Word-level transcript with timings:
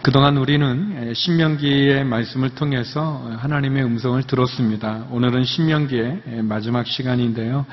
예, 0.00 0.02
그동안 0.02 0.36
우리는 0.38 1.12
신명기의 1.14 2.04
말씀을 2.04 2.50
통해서 2.50 3.30
하나님의 3.38 3.84
음성을 3.84 4.22
들었습니다. 4.22 5.06
오늘은 5.10 5.44
신명기의 5.44 6.42
마지막 6.42 6.86
시간인데요. 6.86 7.66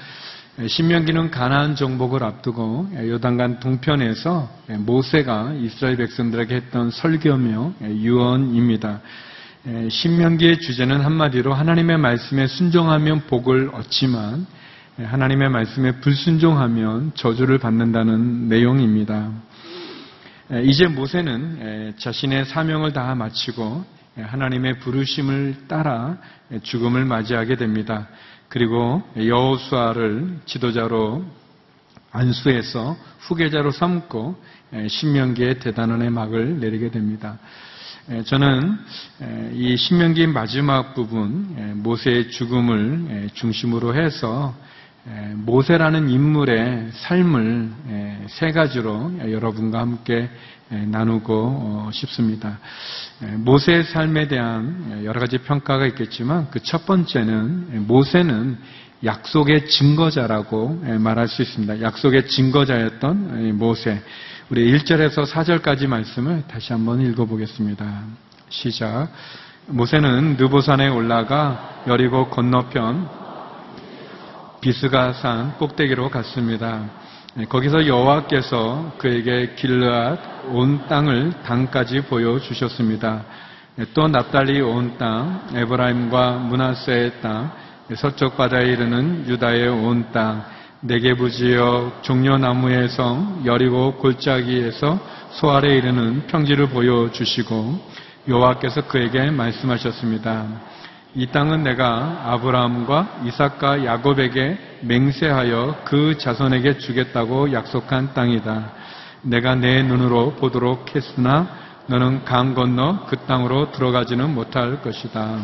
신명기는 0.68 1.32
가나안 1.32 1.76
정복을 1.76 2.24
앞두고 2.24 2.90
요단강 2.98 3.60
동편에서 3.60 4.50
모세가 4.80 5.54
이스라엘 5.62 5.98
백성들에게 5.98 6.56
했던 6.56 6.92
설교며 6.92 7.74
유언입니다. 7.82 9.02
신명기의 9.90 10.60
주제는 10.60 11.02
한마디로 11.02 11.54
하나님의 11.54 11.98
말씀에 11.98 12.48
순종하면 12.48 13.28
복을 13.28 13.72
얻지만 13.74 14.46
하나님의 14.98 15.50
말씀에 15.50 16.00
불순종하면 16.00 17.12
저주를 17.16 17.60
받는다는 17.60 18.50
내용입니다. 18.50 19.32
이제 20.64 20.88
모세는 20.88 21.96
자신의 21.98 22.46
사명을 22.46 22.94
다 22.94 23.14
마치고 23.16 23.84
하나님의 24.16 24.80
부르심을 24.80 25.68
따라 25.68 26.18
죽음을 26.64 27.04
맞이하게 27.04 27.58
됩니다. 27.58 28.08
그리고 28.48 29.04
여호수아를 29.18 30.40
지도자로 30.46 31.26
안수해서 32.14 32.96
후계자로 33.20 33.72
삼고 33.72 34.42
신명기의 34.88 35.60
대단원의 35.60 36.12
막을 36.12 36.62
내리게 36.62 36.92
됩니다. 36.92 37.38
저는 38.24 38.80
이 39.54 39.76
신명기 39.76 40.28
마지막 40.28 40.94
부분 40.94 41.82
모세의 41.84 42.32
죽음을 42.32 43.32
중심으로 43.34 43.96
해서 44.02 44.56
모세라는 45.36 46.10
인물의 46.10 46.90
삶을 46.92 47.72
세 48.28 48.52
가지로 48.52 49.12
여러분과 49.32 49.80
함께 49.80 50.30
나누고 50.70 51.34
어, 51.34 51.90
싶습니다. 51.94 52.60
모세의 53.38 53.86
삶에 53.86 54.28
대한 54.28 55.02
여러 55.06 55.20
가지 55.20 55.38
평가가 55.38 55.86
있겠지만 55.88 56.50
그 56.52 56.60
첫 56.68 56.86
번째는 56.86 57.88
모세는 57.88 58.58
약속의 59.06 59.70
증거자라고 59.70 60.82
말할 61.00 61.30
수 61.30 61.42
있습니다. 61.42 61.82
약속의 61.82 62.28
증거자였던 62.28 63.58
모세. 63.58 64.02
우리 64.50 64.70
1절에서 64.74 65.26
4절까지 65.26 65.88
말씀을 65.88 66.44
다시 66.50 66.74
한번 66.74 67.00
읽어보겠습니다. 67.00 68.04
시작. 68.50 69.08
모세는 69.68 70.36
느보산에 70.38 70.90
올라가 70.90 71.84
여리고 71.88 72.30
건너편 72.30 73.27
비스가산 74.62 75.58
꼭대기로 75.58 76.10
갔습니다. 76.10 76.84
네, 77.36 77.46
거기서 77.46 77.86
여호와께서 77.86 78.94
그에게 78.98 79.54
길르앗 79.56 80.20
온 80.52 80.88
땅을 80.88 81.34
당까지 81.44 82.02
보여주셨습니다. 82.02 83.24
네, 83.76 83.86
또 83.94 84.08
납달리 84.08 84.60
온 84.62 84.98
땅, 84.98 85.48
에브라임과 85.54 86.32
문하세의 86.32 87.22
땅, 87.22 87.52
네, 87.88 87.96
서쪽 87.96 88.38
바다에 88.38 88.66
이르는 88.66 89.26
유다의 89.28 89.68
온 89.68 90.08
땅, 90.12 90.46
네게부 90.82 91.30
지역 91.30 92.04
종려나무의 92.04 92.90
성 92.90 93.44
여리고 93.46 93.96
골짜기에서 93.96 95.00
소알에 95.32 95.78
이르는 95.78 96.28
평지를 96.28 96.70
보여주시고 96.70 97.80
여호와께서 98.28 98.88
그에게 98.88 99.30
말씀하셨습니다. 99.32 100.46
이 101.16 101.28
땅은 101.28 101.64
내가 101.64 102.22
아브라함과 102.26 103.22
이삭과 103.26 103.86
야곱에게 103.86 104.58
맹세하여 104.82 105.82
그 105.86 106.18
자손에게 106.18 106.78
주겠다고 106.78 107.54
약속한 107.54 108.14
땅이다. 108.14 108.72
내가 109.24 109.56
내 109.56 109.82
눈으로 109.84 110.36
보도록 110.36 110.96
했으나 110.96 111.48
너는 111.88 112.26
강 112.26 112.54
건너 112.54 113.06
그 113.08 113.18
땅으로 113.26 113.72
들어가지는 113.72 114.34
못할 114.34 114.82
것이다. 114.82 115.40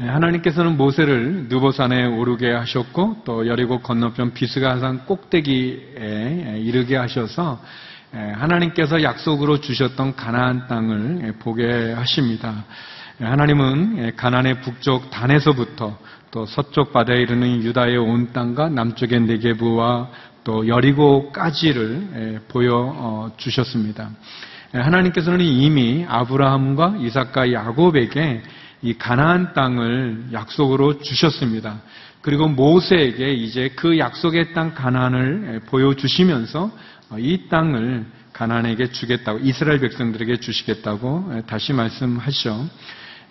예, 0.00 0.06
하나님께서는 0.06 0.76
모세를 0.76 1.46
느보산에 1.48 2.06
오르게 2.06 2.50
하셨고 2.52 3.22
또 3.24 3.46
여리고 3.46 3.80
건너편 3.80 4.32
비스가산 4.34 5.04
꼭대기에 5.06 6.58
이르게 6.58 6.96
하셔서 6.96 7.60
예, 8.14 8.18
하나님께서 8.18 9.02
약속으로 9.02 9.60
주셨던 9.60 10.16
가나안 10.16 10.66
땅을 10.66 11.34
보게 11.40 11.92
하십니다. 11.92 12.64
하나님은 13.20 14.16
가난의 14.16 14.60
북쪽 14.60 15.10
단에서부터 15.10 15.96
또 16.32 16.46
서쪽 16.46 16.92
바다에 16.92 17.22
이르는 17.22 17.62
유다의 17.62 17.96
온 17.96 18.32
땅과 18.32 18.70
남쪽의 18.70 19.20
네게부와 19.20 20.10
또 20.42 20.66
여리고까지를 20.66 22.42
보여 22.48 22.72
어, 22.74 23.30
주셨습니다. 23.36 24.10
하나님께서는 24.72 25.44
이미 25.44 26.04
아브라함과 26.08 26.96
이삭과 26.98 27.52
야곱에게 27.52 28.42
이 28.82 28.94
가나안 28.94 29.54
땅을 29.54 30.26
약속으로 30.32 30.98
주셨습니다. 30.98 31.80
그리고 32.20 32.48
모세에게 32.48 33.32
이제 33.32 33.70
그 33.76 33.98
약속의 33.98 34.54
땅 34.54 34.74
가나안을 34.74 35.62
보여 35.66 35.94
주시면서 35.94 36.70
이 37.18 37.48
땅을 37.48 38.06
가나안에게 38.32 38.88
주겠다고 38.88 39.38
이스라엘 39.38 39.78
백성들에게 39.78 40.38
주시겠다고 40.38 41.42
다시 41.46 41.72
말씀하시죠. 41.72 42.68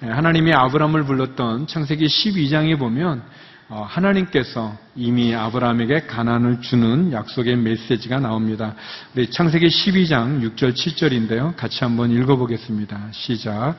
예, 0.02 0.08
하나님이 0.08 0.54
아브라함을 0.54 1.04
불렀던 1.04 1.68
창세기 1.68 2.06
12장에 2.06 2.78
보면 2.78 3.22
어, 3.70 3.86
하나님께서 3.88 4.76
이미 4.96 5.34
아브라함에게 5.34 6.08
가난을 6.08 6.62
주는 6.62 7.12
약속의 7.12 7.56
메시지가 7.58 8.20
나옵니다. 8.20 8.76
우리 9.16 9.30
창세기 9.30 9.68
12장 9.68 10.42
6절 10.42 10.74
7절인데요. 10.74 11.56
같이 11.56 11.84
한번 11.84 12.12
읽어보겠습니다. 12.12 13.09
시작. 13.12 13.76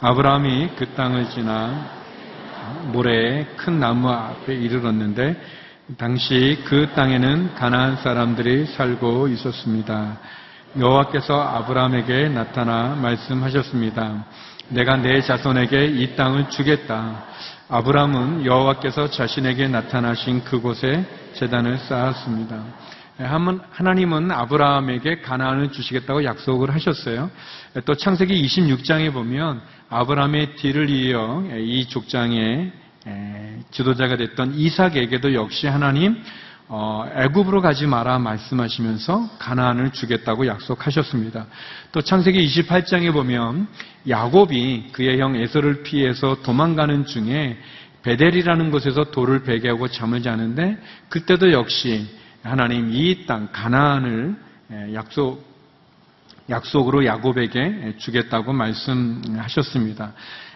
아브라함이 0.00 0.70
그 0.76 0.86
땅을 0.94 1.30
지나 1.30 2.02
모래에 2.92 3.46
큰 3.56 3.80
나무 3.80 4.08
앞에 4.10 4.54
이르렀는데 4.54 5.40
당시 5.96 6.60
그 6.64 6.88
땅에는 6.94 7.54
가나안 7.54 7.96
사람들이 7.96 8.66
살고 8.66 9.28
있었습니다. 9.28 10.18
여호와께서 10.78 11.40
아브라함에게 11.40 12.28
나타나 12.28 12.94
말씀하셨습니다. 12.94 14.24
내가 14.72 14.96
내 14.96 15.20
자손에게 15.20 15.84
이 15.86 16.16
땅을 16.16 16.48
주겠다. 16.48 17.24
아브라함은 17.68 18.46
여호와께서 18.46 19.10
자신에게 19.10 19.68
나타나신 19.68 20.44
그곳에 20.44 21.04
재단을 21.34 21.78
쌓았습니다. 21.78 22.62
하나님은 23.70 24.30
아브라함에게 24.30 25.20
가나안을 25.20 25.72
주시겠다고 25.72 26.24
약속을 26.24 26.74
하셨어요. 26.74 27.30
또 27.84 27.94
창세기 27.94 28.42
26장에 28.46 29.12
보면 29.12 29.60
아브라함의 29.90 30.56
뒤를 30.56 30.88
이어 30.88 31.44
이 31.58 31.86
족장의 31.88 32.72
지도자가 33.70 34.16
됐던 34.16 34.54
이삭에게도 34.54 35.34
역시 35.34 35.66
하나님 35.66 36.22
어, 36.68 37.06
애굽으로 37.14 37.60
가지 37.60 37.86
마라 37.86 38.18
말씀하시면서 38.18 39.30
가나안을 39.38 39.90
주겠다고 39.90 40.46
약속하셨습니다. 40.46 41.46
또 41.92 42.00
창세기 42.00 42.46
28장에 42.46 43.12
보면 43.12 43.68
야곱이 44.08 44.88
그의 44.92 45.20
형 45.20 45.36
에서를 45.36 45.82
피해서 45.82 46.42
도망가는 46.42 47.06
중에 47.06 47.58
베델이라는 48.02 48.70
곳에서 48.70 49.04
돌을 49.04 49.42
베개하고 49.42 49.88
잠을 49.88 50.22
자는데 50.22 50.78
그때도 51.08 51.52
역시 51.52 52.08
하나님 52.42 52.90
이 52.92 53.26
땅 53.26 53.48
가나안을 53.52 54.36
약속 54.94 55.52
약속으로 56.50 57.04
야곱에게 57.06 57.94
주겠다고 57.98 58.52
말씀하셨습니다. 58.52 60.12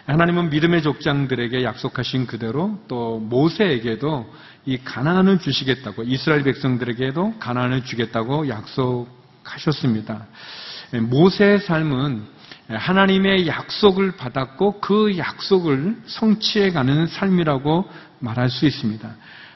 하나님은 0.07 0.49
믿음의 0.51 0.83
족장들에게 0.83 1.63
약속하신 1.63 2.27
그대로 2.27 2.79
또 2.87 3.19
모세에게도 3.19 4.33
이 4.65 4.77
가나안을 4.77 5.39
주시겠다고 5.39 6.03
이스라엘 6.03 6.43
백성들에게도 6.43 7.35
가나안을 7.39 7.83
주겠다고 7.83 8.47
약속하셨습니다. 8.47 10.27
모세의 11.09 11.59
삶은 11.59 12.23
하나님의 12.69 13.47
약속을 13.47 14.13
받았고 14.15 14.79
그 14.79 15.17
약속을 15.17 15.97
성취해 16.05 16.71
가는 16.71 17.05
삶이라고 17.07 17.89
말할 18.19 18.49
수 18.49 18.65
있습니다. 18.65 19.09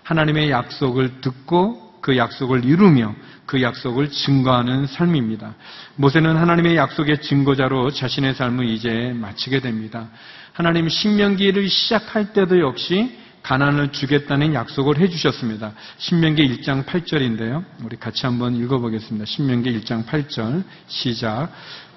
하나님의 0.03 0.51
약속을 0.51 1.21
듣고 1.21 1.90
그 2.01 2.17
약속을 2.17 2.65
이루며 2.65 3.15
그 3.45 3.61
약속을 3.61 4.09
증거하는 4.09 4.87
삶입니다. 4.87 5.55
모세는 5.95 6.35
하나님의 6.35 6.75
약속의 6.75 7.21
증거자로 7.21 7.91
자신의 7.91 8.33
삶을 8.33 8.65
이제 8.69 9.13
마치게 9.15 9.59
됩니다. 9.59 10.09
하나님 10.53 10.89
신명기를 10.89 11.69
시작할 11.69 12.33
때도 12.33 12.59
역시 12.59 13.17
가난을 13.43 13.91
주겠다는 13.91 14.53
약속을 14.53 14.99
해주셨습니다. 14.99 15.73
신명기 15.97 16.61
1장 16.61 16.85
8절인데요. 16.85 17.63
우리 17.83 17.97
같이 17.97 18.25
한번 18.25 18.55
읽어보겠습니다. 18.55 19.25
신명기 19.25 19.79
1장 19.79 20.05
8절 20.05 20.63
시작. 20.87 21.49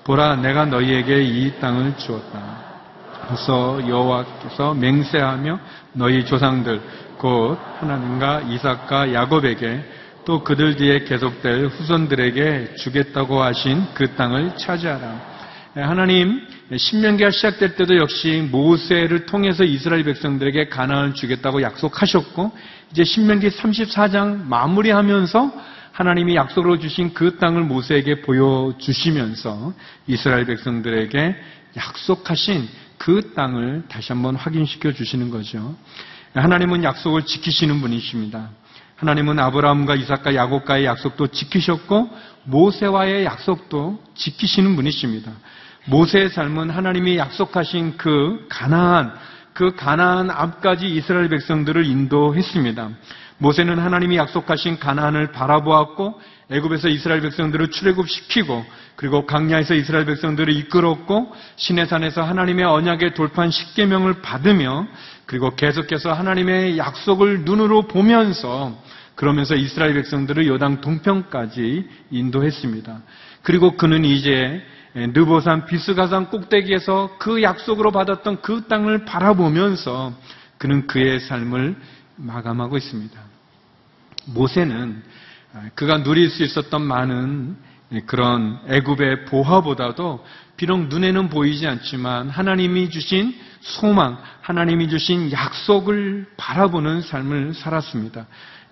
보라 0.05 0.37
내가 0.37 0.67
너희에게 0.67 1.23
이 1.23 1.59
땅을 1.61 1.97
주었다. 1.99 2.74
그래서 3.26 3.81
여호와께서 3.87 4.75
맹세하며 4.75 5.59
너희 5.94 6.25
조상들 6.25 6.81
곧 7.19 7.59
하나님과 7.81 8.43
이삭과 8.43 9.12
야곱에게 9.12 9.82
또 10.25 10.43
그들 10.43 10.76
뒤에 10.76 11.05
계속될 11.05 11.67
후손들에게 11.67 12.76
주겠다고 12.76 13.43
하신 13.43 13.85
그 13.94 14.15
땅을 14.15 14.56
차지하라. 14.56 15.35
네, 15.75 15.82
하나님 15.82 16.41
신명기가 16.75 17.31
시작될 17.31 17.76
때도 17.76 17.97
역시 17.97 18.49
모세를 18.50 19.26
통해서 19.26 19.65
이스라엘 19.65 20.05
백성들에게 20.05 20.69
가나안을 20.69 21.15
주겠다고 21.15 21.62
약속하셨고 21.62 22.53
이제 22.93 23.05
신명기 23.05 23.49
34장 23.49 24.47
마무리하면서 24.47 25.53
하나님이 25.93 26.37
약속으로 26.37 26.79
주신 26.79 27.12
그 27.12 27.38
땅을 27.38 27.62
모세에게 27.62 28.23
보여주시면서 28.23 29.75
이스라엘 30.06 30.44
백성들에게 30.47 31.37
약속하신 31.76 32.69
그 32.99 33.32
땅을 33.35 33.85
다시 33.88 34.12
한번 34.12 34.37
확인시켜 34.37 34.93
주시는 34.93 35.31
거죠. 35.31 35.76
하나님은 36.35 36.85
약속을 36.85 37.26
지키시는 37.26 37.81
분이십니다. 37.81 38.50
하나님은 38.96 39.38
아브라함과 39.38 39.96
이삭과 39.96 40.35
야곱과의 40.35 40.85
약속도 40.85 41.29
지키셨고 41.29 42.11
모세와의 42.44 43.25
약속도 43.25 44.02
지키시는 44.14 44.76
분이십니다. 44.76 45.32
모세의 45.87 46.31
삶은 46.31 46.70
하나님이 46.70 47.19
약속하신 47.19 47.96
그 47.96 48.46
가나안, 48.49 49.14
그 49.52 49.75
가나안 49.75 50.31
앞까지 50.31 50.88
이스라엘 50.88 51.29
백성들을 51.29 51.85
인도했습니다. 51.85 52.90
모세는 53.39 53.79
하나님이 53.79 54.17
약속하신 54.17 54.79
가나안을 54.79 55.33
바라보았고 55.33 56.21
애굽에서 56.51 56.89
이스라엘 56.89 57.21
백성들을 57.23 57.71
출애굽시키고 57.71 58.65
그리고 58.97 59.27
강야에서 59.27 59.75
이스라엘 59.75 60.05
백성들을 60.05 60.55
이끌었고 60.55 61.33
시내산에서 61.57 62.23
하나님의 62.23 62.65
언약의 62.65 63.15
돌판 63.15 63.51
십계명을 63.51 64.23
받으며 64.23 64.87
그리고 65.27 65.55
계속해서 65.55 66.13
하나님의 66.13 66.79
약속을 66.79 67.41
눈으로 67.45 67.83
보면서 67.83 68.79
그러면서 69.15 69.55
이스라엘 69.55 69.95
백성들을 69.95 70.47
요당 70.47 70.81
동편까지 70.81 71.89
인도했습니다. 72.11 73.01
그리고 73.43 73.77
그는 73.77 74.05
이제 74.05 74.63
느보산 74.95 75.67
비스가산 75.67 76.31
꼭대기에서 76.31 77.17
그 77.19 77.43
약속으로 77.43 77.91
받았던 77.91 78.43
그 78.43 78.67
땅을 78.69 79.05
바라보면서 79.05 80.13
그는 80.59 80.87
그의 80.87 81.21
삶을 81.21 81.77
마감하고 82.16 82.76
있습니다. 82.76 83.20
모세는 84.26 85.02
그가 85.75 86.02
누릴 86.02 86.31
수 86.31 86.43
있었던 86.43 86.82
많은 86.82 87.56
그런 88.06 88.58
애굽의 88.69 89.26
보화보다도 89.26 90.25
비록 90.56 90.88
눈에는 90.88 91.28
보이지 91.28 91.66
않지만 91.66 92.28
하나님이 92.28 92.90
주신 92.90 93.34
소망, 93.61 94.19
하나님이 94.40 94.88
주신 94.88 95.31
약속을 95.32 96.26
바라보는 96.37 97.02
삶을 97.02 97.55
살았습니다. 97.55 98.26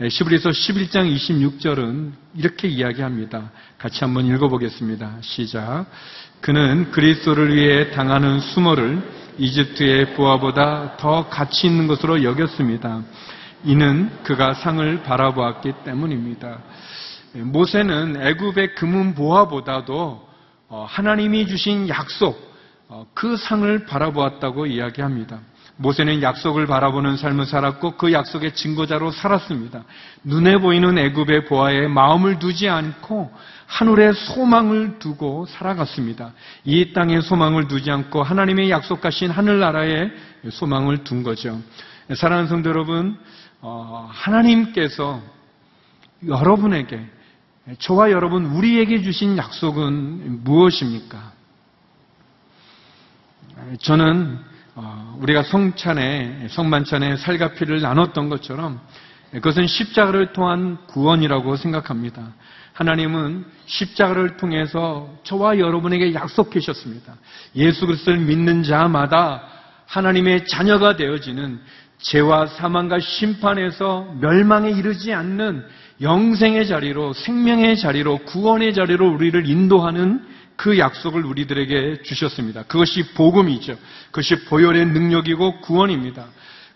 시브리서 0.08 0.50
11장 0.50 1.14
26절은 1.14 2.12
이렇게 2.36 2.68
이야기합니다. 2.68 3.50
같이 3.78 4.00
한번 4.00 4.26
읽어보겠습니다. 4.26 5.18
시작. 5.20 5.86
그는 6.40 6.90
그리스도를 6.90 7.54
위해 7.54 7.90
당하는 7.90 8.40
수모를 8.40 9.02
이집트의 9.38 10.14
부하보다 10.14 10.96
더 10.96 11.28
가치 11.28 11.66
있는 11.66 11.86
것으로 11.86 12.22
여겼습니다. 12.22 13.02
이는 13.64 14.10
그가 14.22 14.54
상을 14.54 15.02
바라보았기 15.02 15.72
때문입니다. 15.84 16.58
모세는 17.34 18.20
애굽의 18.20 18.74
금은 18.74 19.14
보화보다도 19.14 20.28
어, 20.68 20.86
하나님이 20.88 21.46
주신 21.46 21.88
약속, 21.88 22.38
어, 22.88 23.06
그 23.14 23.36
상을 23.36 23.84
바라보았다고 23.84 24.66
이야기합니다. 24.66 25.40
모세는 25.76 26.22
약속을 26.22 26.66
바라보는 26.66 27.16
삶을 27.16 27.46
살았고 27.46 27.96
그 27.96 28.12
약속의 28.12 28.54
증거자로 28.54 29.10
살았습니다. 29.10 29.84
눈에 30.24 30.58
보이는 30.58 30.96
애굽의 30.98 31.46
보아에 31.46 31.88
마음을 31.88 32.38
두지 32.38 32.68
않고 32.68 33.32
하늘의 33.66 34.12
소망을 34.14 34.98
두고 34.98 35.46
살아갔습니다. 35.46 36.32
이 36.64 36.92
땅에 36.92 37.20
소망을 37.20 37.68
두지 37.68 37.90
않고 37.90 38.22
하나님의 38.22 38.70
약속하신 38.70 39.30
하늘나라에 39.30 40.10
소망을 40.50 41.04
둔 41.04 41.22
거죠. 41.22 41.58
사랑하는 42.14 42.48
성도 42.48 42.68
여러분, 42.68 43.18
어, 43.60 44.08
하나님께서 44.12 45.22
여러분에게 46.26 47.00
저와 47.78 48.10
여러분 48.10 48.44
우리에게 48.46 49.02
주신 49.02 49.38
약속은 49.38 50.44
무엇입니까? 50.44 51.32
저는 53.80 54.38
어, 54.38 54.51
우리가 55.18 55.42
성찬에 55.42 56.48
성만찬에 56.50 57.16
살가피를 57.16 57.80
나눴던 57.80 58.28
것처럼 58.28 58.80
그것은 59.32 59.66
십자가를 59.66 60.32
통한 60.32 60.78
구원이라고 60.88 61.56
생각합니다. 61.56 62.32
하나님은 62.72 63.44
십자가를 63.66 64.36
통해서 64.36 65.10
저와 65.24 65.58
여러분에게 65.58 66.14
약속하셨습니다. 66.14 67.14
예수 67.56 67.86
그리스도를 67.86 68.20
믿는 68.20 68.62
자마다 68.62 69.42
하나님의 69.86 70.46
자녀가 70.46 70.96
되어지는 70.96 71.60
죄와 71.98 72.46
사망과 72.46 72.98
심판에서 72.98 74.16
멸망에 74.20 74.70
이르지 74.70 75.12
않는 75.12 75.64
영생의 76.00 76.66
자리로 76.66 77.12
생명의 77.12 77.76
자리로 77.76 78.18
구원의 78.24 78.74
자리로 78.74 79.14
우리를 79.14 79.48
인도하는 79.48 80.24
그 80.62 80.78
약속을 80.78 81.24
우리들에게 81.24 82.02
주셨습니다. 82.04 82.62
그것이 82.62 83.14
복음이죠. 83.14 83.76
그것이 84.12 84.44
보혈의 84.44 84.86
능력이고 84.86 85.60
구원입니다. 85.60 86.26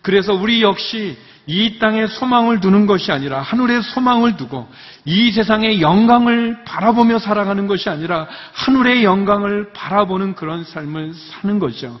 그래서 0.01 0.33
우리 0.33 0.61
역시 0.61 1.17
이 1.45 1.79
땅에 1.79 2.05
소망을 2.05 2.59
두는 2.59 2.85
것이 2.85 3.13
아니라 3.13 3.39
하늘에 3.39 3.79
소망을 3.79 4.35
두고 4.35 4.67
이 5.05 5.31
세상의 5.31 5.79
영광을 5.81 6.65
바라보며 6.65 7.19
살아가는 7.19 7.65
것이 7.65 7.89
아니라 7.89 8.27
하늘의 8.51 9.05
영광을 9.05 9.71
바라보는 9.71 10.35
그런 10.35 10.65
삶을 10.65 11.13
사는 11.13 11.57
거죠. 11.57 11.97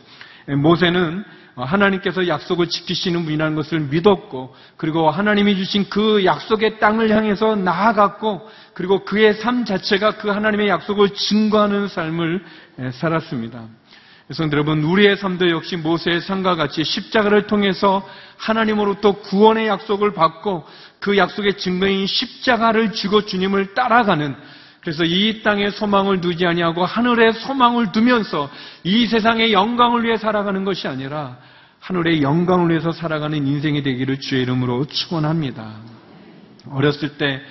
모세는 0.57 1.23
하나님께서 1.63 2.27
약속을 2.27 2.69
지키시는 2.69 3.25
분이라는 3.25 3.55
것을 3.55 3.79
믿었고 3.79 4.55
그리고 4.77 5.09
하나님이 5.09 5.55
주신 5.55 5.89
그 5.89 6.23
약속의 6.23 6.79
땅을 6.79 7.09
향해서 7.09 7.55
나아갔고 7.55 8.47
그리고 8.73 9.03
그의 9.03 9.33
삶 9.33 9.65
자체가 9.65 10.17
그 10.17 10.29
하나님의 10.29 10.67
약속을 10.67 11.09
증거하는 11.15 11.87
삶을 11.87 12.43
살았습니다. 12.93 13.63
그래서 14.27 14.43
여러분 14.51 14.83
우리의 14.83 15.17
삶도 15.17 15.49
역시 15.49 15.77
모세의 15.77 16.21
삶과 16.21 16.55
같이 16.55 16.83
십자가를 16.83 17.47
통해서 17.47 18.07
하나님으로부터 18.37 19.13
구원의 19.13 19.67
약속을 19.67 20.13
받고 20.13 20.65
그 20.99 21.17
약속의 21.17 21.57
증거인 21.57 22.05
십자가를 22.05 22.91
지고 22.91 23.25
주님을 23.25 23.73
따라가는 23.73 24.35
그래서 24.81 25.03
이 25.03 25.41
땅에 25.43 25.69
소망을 25.69 26.21
두지 26.21 26.45
아니하고 26.45 26.85
하늘에 26.85 27.33
소망을 27.33 27.91
두면서 27.91 28.49
이 28.83 29.07
세상의 29.07 29.51
영광을 29.53 30.03
위해 30.03 30.17
살아가는 30.17 30.63
것이 30.63 30.87
아니라 30.87 31.37
하늘의 31.87 32.21
영광을 32.21 32.69
위해서 32.69 32.91
살아가는 32.91 33.47
인생이 33.47 33.81
되기를 33.81 34.19
주의 34.19 34.41
이름으로 34.41 34.85
축원합니다. 34.85 35.75
어렸을 36.69 37.17
때 37.17 37.41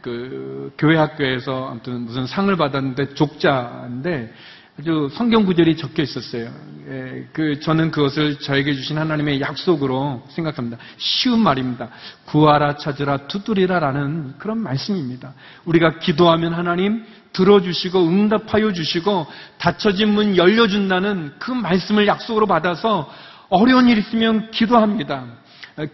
그 0.00 0.72
교회 0.76 0.96
학교에서 0.96 1.68
아무튼 1.70 2.00
무슨 2.02 2.26
상을 2.26 2.54
받았는데 2.56 3.14
족자인데 3.14 4.32
아주 4.80 5.08
성경 5.12 5.44
구절이 5.44 5.76
적혀 5.76 6.02
있었어요. 6.02 6.50
예, 6.88 7.28
그 7.32 7.60
저는 7.60 7.92
그것을 7.92 8.40
저에게 8.40 8.74
주신 8.74 8.98
하나님의 8.98 9.40
약속으로 9.40 10.24
생각합니다. 10.30 10.78
쉬운 10.98 11.38
말입니다. 11.40 11.90
구하라 12.24 12.76
찾으라 12.76 13.28
두드리라라는 13.28 14.34
그런 14.38 14.58
말씀입니다. 14.58 15.34
우리가 15.64 16.00
기도하면 16.00 16.54
하나님 16.54 17.04
들어주시고 17.32 18.08
응답하여 18.08 18.72
주시고 18.72 19.26
닫혀진 19.58 20.08
문 20.08 20.36
열려준다는 20.36 21.34
그 21.38 21.52
말씀을 21.52 22.08
약속으로 22.08 22.46
받아서 22.46 23.08
어려운 23.54 23.88
일 23.88 23.98
있으면 23.98 24.50
기도합니다. 24.50 25.24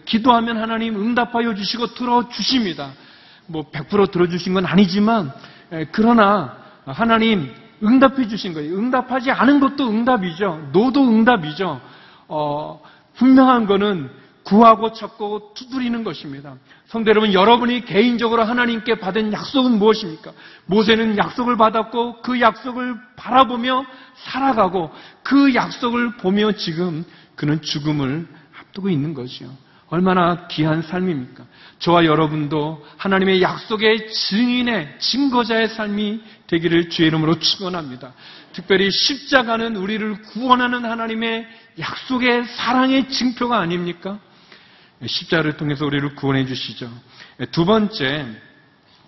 기도하면 0.05 0.57
하나님 0.57 0.95
응답하여 0.95 1.53
주시고 1.53 1.93
들어주십니다. 1.93 2.91
뭐 3.45 3.69
100% 3.71 4.11
들어주신 4.11 4.55
건 4.55 4.65
아니지만 4.65 5.31
그러나 5.91 6.57
하나님 6.85 7.53
응답해 7.83 8.27
주신 8.27 8.53
거예요. 8.53 8.77
응답하지 8.77 9.31
않은 9.31 9.59
것도 9.59 9.89
응답이죠. 9.89 10.69
노도 10.71 11.03
응답이죠. 11.03 11.81
어, 12.27 12.81
분명한 13.15 13.67
거는 13.67 14.09
구하고 14.43 14.93
찾고 14.93 15.53
두드리는 15.53 16.03
것입니다. 16.03 16.55
성도 16.87 17.09
여러분, 17.09 17.33
여러분이 17.33 17.85
개인적으로 17.85 18.43
하나님께 18.43 18.95
받은 18.95 19.33
약속은 19.33 19.77
무엇입니까? 19.77 20.31
모세는 20.65 21.17
약속을 21.17 21.57
받았고 21.57 22.21
그 22.21 22.41
약속을 22.41 22.95
바라보며 23.15 23.85
살아가고 24.15 24.91
그 25.23 25.53
약속을 25.53 26.17
보며 26.17 26.51
지금 26.53 27.05
그는 27.35 27.61
죽음을 27.61 28.27
앞두고 28.59 28.89
있는 28.89 29.13
거죠. 29.13 29.55
얼마나 29.91 30.47
귀한 30.47 30.81
삶입니까? 30.81 31.43
저와 31.79 32.05
여러분도 32.05 32.85
하나님의 32.95 33.41
약속의 33.41 34.13
증인의 34.13 34.99
증거자의 34.99 35.67
삶이 35.67 36.21
되기를 36.47 36.89
주의 36.89 37.09
이름으로 37.09 37.39
축원합니다. 37.39 38.13
특별히 38.53 38.89
십자가는 38.89 39.75
우리를 39.75 40.21
구원하는 40.21 40.85
하나님의 40.85 41.45
약속의 41.79 42.45
사랑의 42.45 43.09
증표가 43.09 43.59
아닙니까? 43.59 44.19
십자를 45.05 45.57
통해서 45.57 45.85
우리를 45.85 46.15
구원해 46.15 46.45
주시죠. 46.45 46.89
두 47.51 47.65
번째, 47.65 48.27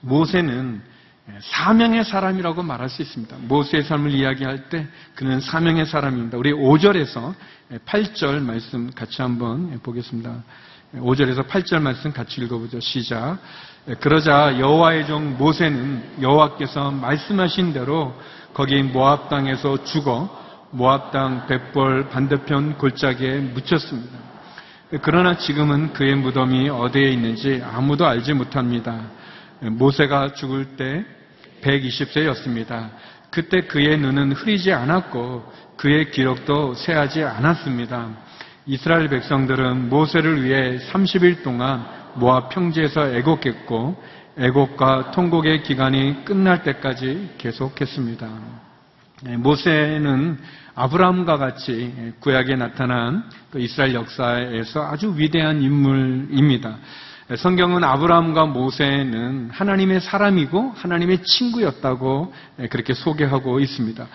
모세는 0.01 0.81
사명의 1.39 2.03
사람이라고 2.03 2.63
말할 2.63 2.89
수 2.89 3.01
있습니다. 3.01 3.37
모세의 3.41 3.83
삶을 3.83 4.11
이야기할 4.11 4.69
때 4.69 4.87
그는 5.15 5.39
사명의 5.39 5.85
사람입니다. 5.85 6.37
우리 6.37 6.51
5절에서 6.51 7.33
8절 7.85 8.41
말씀 8.41 8.91
같이 8.91 9.21
한번 9.21 9.79
보겠습니다. 9.81 10.43
5절에서 10.95 11.47
8절 11.47 11.81
말씀 11.81 12.11
같이 12.11 12.41
읽어보죠. 12.41 12.79
시작. 12.81 13.39
그러자 13.99 14.59
여호와의 14.59 15.07
종 15.07 15.37
모세는 15.37 16.21
여호와께서 16.21 16.91
말씀하신 16.91 17.73
대로 17.73 18.13
거기 18.53 18.83
모압 18.83 19.29
땅에서 19.29 19.83
죽어 19.85 20.41
모압 20.71 21.11
땅 21.11 21.47
벳볼 21.47 22.09
반대편 22.09 22.77
골짜기에 22.77 23.39
묻혔습니다. 23.39 24.17
그러나 25.01 25.37
지금은 25.37 25.93
그의 25.93 26.15
무덤이 26.15 26.69
어디에 26.69 27.11
있는지 27.11 27.63
아무도 27.65 28.05
알지 28.05 28.33
못합니다. 28.33 29.01
모세가 29.71 30.33
죽을 30.33 30.75
때 30.75 31.05
120세였습니다. 31.61 32.89
그때 33.29 33.61
그의 33.61 33.97
눈은 33.97 34.33
흐리지 34.33 34.71
않았고 34.73 35.51
그의 35.77 36.11
기록도 36.11 36.75
새하지 36.75 37.23
않았습니다. 37.23 38.09
이스라엘 38.65 39.09
백성들은 39.09 39.89
모세를 39.89 40.43
위해 40.43 40.77
30일 40.77 41.43
동안 41.43 41.85
모압 42.15 42.49
평지에서 42.49 43.13
애곡했고 43.15 44.01
애곡과 44.37 45.11
통곡의 45.11 45.63
기간이 45.63 46.25
끝날 46.25 46.63
때까지 46.63 47.35
계속했습니다. 47.37 48.29
모세는 49.37 50.37
아브라함과 50.75 51.37
같이 51.37 52.13
구약에 52.19 52.55
나타난 52.55 53.29
그 53.51 53.59
이스라엘 53.59 53.93
역사에서 53.93 54.83
아주 54.83 55.13
위대한 55.15 55.61
인물입니다. 55.61 56.77
성경은 57.37 57.83
아브라함과 57.83 58.45
모세는 58.47 59.49
하나님의 59.51 60.01
사람이고 60.01 60.73
하나님의 60.75 61.23
친구였다고 61.23 62.33
그렇게 62.69 62.93
소개하고 62.93 63.59
있습니다. 63.59 64.07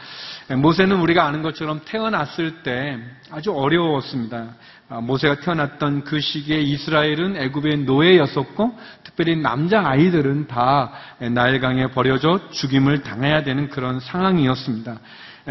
모세는 0.56 1.00
우리가 1.00 1.25
아는 1.26 1.42
것처럼 1.42 1.80
태어났을 1.84 2.62
때 2.62 2.98
아주 3.30 3.52
어려웠습니다. 3.52 4.54
모세가 5.02 5.40
태어났던 5.40 6.04
그 6.04 6.20
시기에 6.20 6.60
이스라엘은 6.60 7.37
애굽의 7.37 7.78
노예였었고 7.78 8.78
특별히 9.04 9.37
남자 9.37 9.87
아이들은 9.87 10.46
다 10.46 10.92
나일강에 11.18 11.88
버려져 11.88 12.40
죽임을 12.50 13.02
당해야 13.02 13.42
되는 13.42 13.68
그런 13.68 14.00
상황이었습니다. 14.00 14.98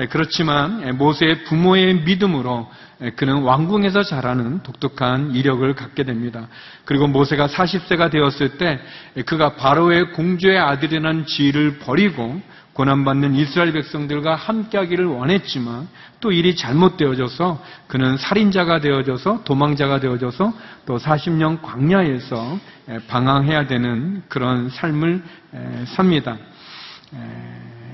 그렇지만 0.09 0.97
모세의 0.97 1.43
부모의 1.45 2.01
믿음으로 2.01 2.69
그는 3.15 3.41
왕궁에서 3.41 4.03
자라는 4.03 4.63
독특한 4.63 5.33
이력을 5.33 5.73
갖게 5.73 6.03
됩니다. 6.03 6.47
그리고 6.85 7.07
모세가 7.07 7.47
40세가 7.47 8.11
되었을 8.11 8.57
때 8.57 8.79
그가 9.25 9.55
바로의 9.55 10.11
공주의 10.11 10.57
아들이라는 10.57 11.25
지위를 11.25 11.79
버리고 11.79 12.39
고난받는 12.73 13.33
이스라엘 13.33 13.73
백성들과 13.73 14.35
함께하기를 14.35 15.05
원했지만 15.05 15.87
또 16.19 16.31
일이 16.31 16.55
잘못되어져서 16.55 17.63
그는 17.87 18.17
살인자가 18.17 18.81
되어져서 18.81 19.43
도망자가 19.45 19.99
되어져서 19.99 20.53
또 20.85 20.97
40년 20.99 21.63
광야에서 21.63 22.59
방황해야 23.07 23.65
되는 23.65 24.21
그런 24.27 24.69
삶을 24.69 25.23
삽니다. 25.87 26.37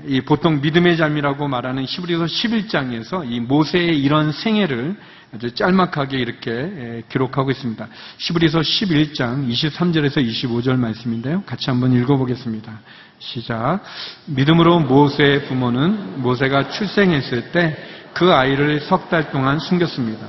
이 0.06 0.20
보통 0.20 0.60
믿음의 0.60 0.96
삶이라고 0.96 1.48
말하는 1.48 1.84
히브리서 1.84 2.24
11장에서 2.24 3.30
이 3.30 3.40
모세의 3.40 4.00
이런 4.00 4.32
생애를 4.32 4.96
아주 5.34 5.54
짤막하게 5.54 6.18
이렇게 6.18 7.02
기록하고 7.08 7.50
있습니다. 7.50 7.88
히브리서 8.18 8.60
11장 8.60 9.48
23절에서 9.48 10.24
25절 10.24 10.76
말씀인데요. 10.76 11.42
같이 11.44 11.70
한번 11.70 11.92
읽어보겠습니다. 11.92 12.80
시작. 13.18 13.80
믿음으로 14.26 14.80
모세의 14.80 15.46
부모는 15.46 16.22
모세가 16.22 16.68
출생했을 16.70 17.52
때 17.52 17.94
그 18.14 18.32
아이를 18.32 18.80
석 18.80 19.10
달 19.10 19.30
동안 19.30 19.58
숨겼습니다. 19.58 20.26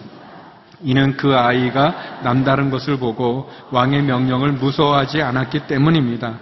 이는 0.84 1.16
그 1.16 1.36
아이가 1.38 2.20
남다른 2.24 2.70
것을 2.70 2.98
보고 2.98 3.50
왕의 3.72 4.04
명령을 4.04 4.54
무서워하지 4.54 5.22
않았기 5.22 5.68
때문입니다. 5.68 6.40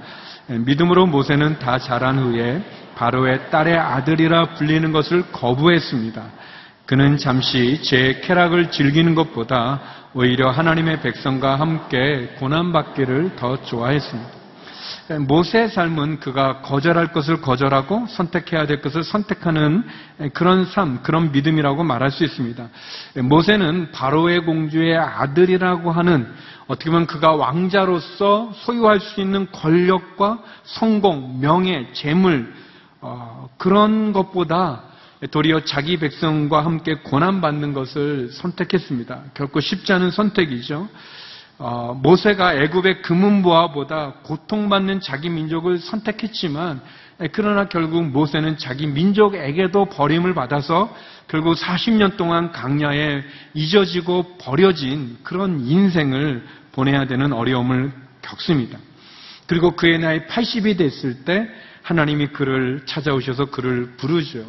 믿음으로 0.48 1.06
모세는 1.06 1.60
다 1.60 1.78
자란 1.78 2.18
후에 2.18 2.63
바로의 3.03 3.50
딸의 3.50 3.77
아들이라 3.77 4.53
불리는 4.53 4.93
것을 4.93 5.24
거부했습니다. 5.33 6.24
그는 6.86 7.17
잠시 7.17 7.81
제 7.81 8.22
쾌락을 8.24 8.72
즐기는 8.72 9.13
것보다 9.13 9.81
오히려 10.13 10.50
하나님의 10.50 11.01
백성과 11.01 11.60
함께 11.60 12.33
고난받기를 12.39 13.36
더 13.36 13.62
좋아했습니다. 13.62 14.29
모세의 15.27 15.67
삶은 15.67 16.22
그가 16.22 16.62
거절할 16.62 17.12
것을 17.12 17.41
거절하고 17.41 18.05
선택해야 18.07 18.67
될 18.67 18.79
것을 18.79 19.03
선택하는 19.03 19.83
그런 20.33 20.65
삶, 20.65 21.03
그런 21.03 21.33
믿음이라고 21.33 21.83
말할 21.83 22.10
수 22.10 22.24
있습니다. 22.24 22.69
모세는 23.24 23.91
바로의 23.91 24.45
공주의 24.45 24.98
아들이라고 24.98 25.91
하는 25.91 26.33
어떻게 26.67 26.89
보면 26.89 27.07
그가 27.07 27.33
왕자로서 27.33 28.53
소유할 28.55 29.01
수 29.01 29.19
있는 29.19 29.51
권력과 29.51 30.39
성공, 30.63 31.41
명예, 31.41 31.89
재물, 31.91 32.63
어, 33.05 33.50
그런 33.57 34.13
것보다 34.13 34.83
도리어 35.29 35.65
자기 35.65 35.98
백성과 35.98 36.63
함께 36.63 36.95
고난받는 36.95 37.74
것을 37.74 38.29
선택했습니다. 38.31 39.24
결코 39.33 39.60
쉽지 39.60 39.91
않은 39.91 40.10
선택이죠. 40.12 40.88
어, 41.57 42.00
모세가 42.01 42.55
애굽의 42.55 43.01
금은보화보다 43.01 44.13
고통받는 44.24 45.01
자기 45.01 45.29
민족을 45.29 45.79
선택했지만 45.79 46.81
그러나 47.33 47.67
결국 47.67 48.05
모세는 48.05 48.57
자기 48.57 48.88
민족에게도 48.88 49.86
버림을 49.86 50.33
받아서 50.33 50.95
결국 51.27 51.55
40년 51.55 52.15
동안 52.15 52.51
강야에 52.53 53.22
잊어지고 53.53 54.38
버려진 54.38 55.17
그런 55.24 55.60
인생을 55.65 56.43
보내야 56.72 57.05
되는 57.05 57.33
어려움을 57.33 57.91
겪습니다. 58.22 58.79
그리고 59.45 59.75
그의 59.75 60.00
나이 60.00 60.25
80이 60.25 60.77
됐을 60.77 61.24
때 61.25 61.50
하나님이 61.84 62.28
그를 62.28 62.82
찾아오셔서 62.86 63.46
그를 63.46 63.94
부르죠. 63.98 64.46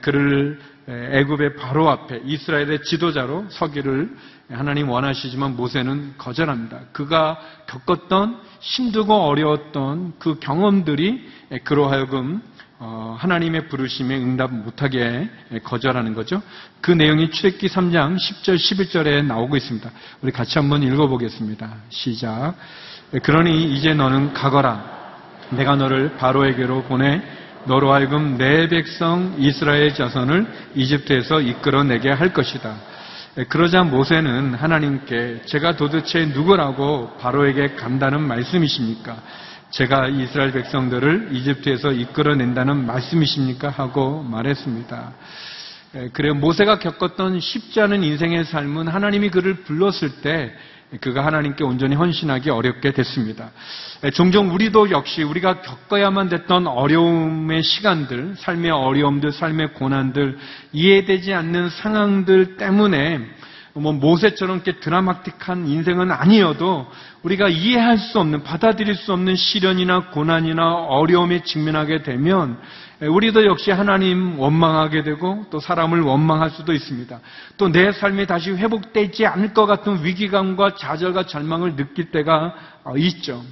그를 0.00 0.60
애굽의 0.88 1.56
바로 1.56 1.90
앞에 1.90 2.22
이스라엘의 2.24 2.82
지도자로 2.84 3.46
서기를 3.50 4.16
하나님 4.50 4.88
원하시지만 4.88 5.56
모세는 5.56 6.14
거절합니다. 6.18 6.80
그가 6.92 7.38
겪었던 7.66 8.40
힘들고 8.60 9.14
어려웠던 9.14 10.14
그 10.18 10.38
경험들이 10.38 11.28
그로 11.64 11.88
하여금 11.88 12.42
어, 12.78 13.16
하나님의 13.18 13.68
부르심에 13.68 14.16
응답 14.16 14.52
못하게 14.52 15.30
거절하는 15.62 16.12
거죠. 16.12 16.42
그 16.80 16.90
내용이 16.90 17.30
출애기 17.30 17.68
3장 17.68 18.16
10절 18.16 18.56
11절에 18.56 19.24
나오고 19.24 19.56
있습니다. 19.56 19.90
우리 20.20 20.32
같이 20.32 20.58
한번 20.58 20.82
읽어보겠습니다. 20.82 21.76
시작. 21.88 22.54
그러니 23.22 23.74
이제 23.74 23.94
너는 23.94 24.34
가거라. 24.34 24.93
내가 25.50 25.76
너를 25.76 26.16
바로에게로 26.16 26.84
보내 26.84 27.22
너로 27.66 27.92
하여금 27.92 28.36
내 28.36 28.68
백성 28.68 29.34
이스라엘 29.38 29.94
자손을 29.94 30.46
이집트에서 30.74 31.40
이끌어내게 31.40 32.10
할 32.10 32.32
것이다. 32.32 32.74
그러자 33.48 33.82
모세는 33.82 34.54
하나님께 34.54 35.42
제가 35.46 35.76
도대체 35.76 36.26
누구라고 36.26 37.16
바로에게 37.18 37.74
간다는 37.74 38.20
말씀이십니까? 38.22 39.16
제가 39.70 40.08
이스라엘 40.08 40.52
백성들을 40.52 41.30
이집트에서 41.32 41.92
이끌어낸다는 41.92 42.86
말씀이십니까? 42.86 43.70
하고 43.70 44.22
말했습니다. 44.22 45.12
그래 46.12 46.32
모세가 46.32 46.78
겪었던 46.78 47.40
쉽지 47.40 47.80
않은 47.80 48.04
인생의 48.04 48.44
삶은 48.44 48.88
하나님이 48.88 49.30
그를 49.30 49.62
불렀을 49.62 50.20
때 50.22 50.54
그가 51.00 51.24
하나님께 51.24 51.64
온전히 51.64 51.94
헌신하기 51.94 52.50
어렵게 52.50 52.92
됐습니다. 52.92 53.50
종종 54.12 54.52
우리도 54.54 54.90
역시 54.90 55.22
우리가 55.22 55.62
겪어야만 55.62 56.28
됐던 56.28 56.66
어려움의 56.66 57.62
시간들, 57.62 58.34
삶의 58.36 58.70
어려움들, 58.70 59.32
삶의 59.32 59.74
고난들, 59.74 60.38
이해되지 60.72 61.32
않는 61.34 61.70
상황들 61.70 62.56
때문에 62.56 63.20
뭐 63.76 63.92
모세처럼 63.92 64.56
이렇게 64.56 64.78
드라마틱한 64.78 65.66
인생은 65.66 66.12
아니어도 66.12 66.86
우리가 67.22 67.48
이해할 67.48 67.98
수 67.98 68.20
없는, 68.20 68.44
받아들일 68.44 68.94
수 68.94 69.12
없는 69.12 69.34
시련이나 69.34 70.10
고난이나 70.10 70.74
어려움에 70.74 71.42
직면하게 71.42 72.04
되면 72.04 72.58
우리도 73.00 73.44
역시 73.46 73.72
하나님 73.72 74.38
원망하게 74.38 75.02
되고 75.02 75.44
또 75.50 75.58
사람을 75.58 76.02
원망할 76.02 76.50
수도 76.50 76.72
있습니다. 76.72 77.18
또 77.56 77.68
내 77.68 77.90
삶이 77.90 78.26
다시 78.26 78.52
회복되지 78.52 79.26
않을 79.26 79.52
것 79.52 79.66
같은 79.66 80.04
위기감과 80.04 80.76
좌절과 80.76 81.26
절망을 81.26 81.74
느낄 81.74 82.12
때가 82.12 82.54
있죠. 82.96 83.42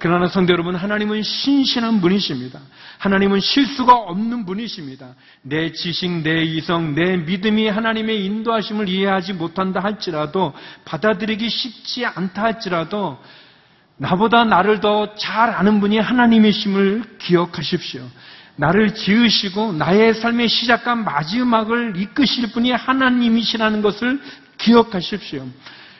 그러나 0.00 0.28
성도 0.28 0.52
여러분, 0.52 0.76
하나님은 0.76 1.22
신신한 1.22 2.00
분이십니다. 2.00 2.60
하나님은 3.00 3.40
실수가 3.40 3.94
없는 3.94 4.44
분이십니다. 4.44 5.14
내 5.40 5.72
지식, 5.72 6.10
내 6.22 6.42
이성, 6.42 6.94
내 6.94 7.16
믿음이 7.16 7.66
하나님의 7.66 8.26
인도하심을 8.26 8.90
이해하지 8.90 9.32
못한다 9.32 9.80
할지라도, 9.80 10.52
받아들이기 10.84 11.48
쉽지 11.48 12.04
않다 12.04 12.42
할지라도, 12.42 13.18
나보다 13.96 14.44
나를 14.44 14.80
더 14.80 15.14
잘 15.16 15.48
아는 15.48 15.80
분이 15.80 15.98
하나님이심을 15.98 17.16
기억하십시오. 17.18 18.06
나를 18.56 18.94
지으시고 18.94 19.72
나의 19.72 20.12
삶의 20.12 20.48
시작과 20.48 20.94
마지막을 20.96 21.94
이끄실 21.96 22.52
분이 22.52 22.70
하나님이시라는 22.72 23.80
것을 23.80 24.20
기억하십시오. 24.58 25.46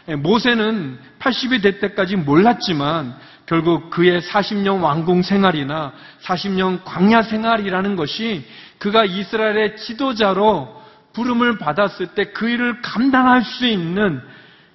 예, 0.09 0.17
모세는 0.17 0.99
80이 1.19 1.63
될 1.63 1.81
때까지 1.81 2.17
몰랐지만 2.17 3.17
결국 3.51 3.91
그의 3.91 4.21
40년 4.21 4.81
왕궁 4.81 5.23
생활이나 5.23 5.93
40년 6.23 6.83
광야 6.85 7.23
생활이라는 7.23 7.97
것이 7.97 8.47
그가 8.79 9.05
이스라엘의 9.05 9.77
지도자로 9.77 10.81
부름을 11.13 11.59
받았을 11.59 12.15
때 12.15 12.33
그 12.33 12.49
일을 12.49 12.81
감당할 12.81 13.43
수 13.43 13.67
있는 13.67 14.21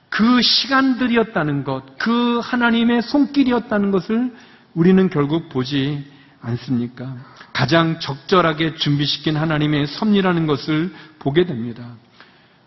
그 0.10 0.42
시간들이었다는 0.42 1.64
것, 1.64 1.98
그 1.98 2.42
하나님의 2.44 3.02
손길이었다는 3.04 3.92
것을 3.92 4.36
우리는 4.74 5.10
결국 5.10 5.48
보지 5.48 6.06
않습니까? 6.42 7.16
가장 7.54 8.02
적절하게 8.02 8.76
준비시킨 8.76 9.38
하나님의 9.38 9.88
섭리라는 9.88 10.48
것을 10.48 10.94
보게 11.20 11.46
됩니다. 11.46 11.96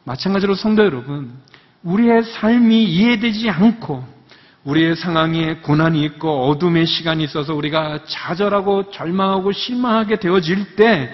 마찬가지로 0.05 0.55
성도 0.55 0.87
여러분, 0.87 1.35
우리의 1.83 2.23
삶이 2.23 2.85
이해되지 2.85 3.51
않고 3.51 4.18
우리의 4.69 4.97
상황에 4.97 5.55
고난이 5.63 6.05
있고 6.05 6.47
어둠의 6.49 6.87
시간이 6.87 7.25
있어서 7.25 7.55
우리가 7.55 8.01
좌절하고 8.07 8.91
절망하고 8.91 9.51
실망하게 9.53 10.17
되어질 10.17 10.77
때 10.77 11.11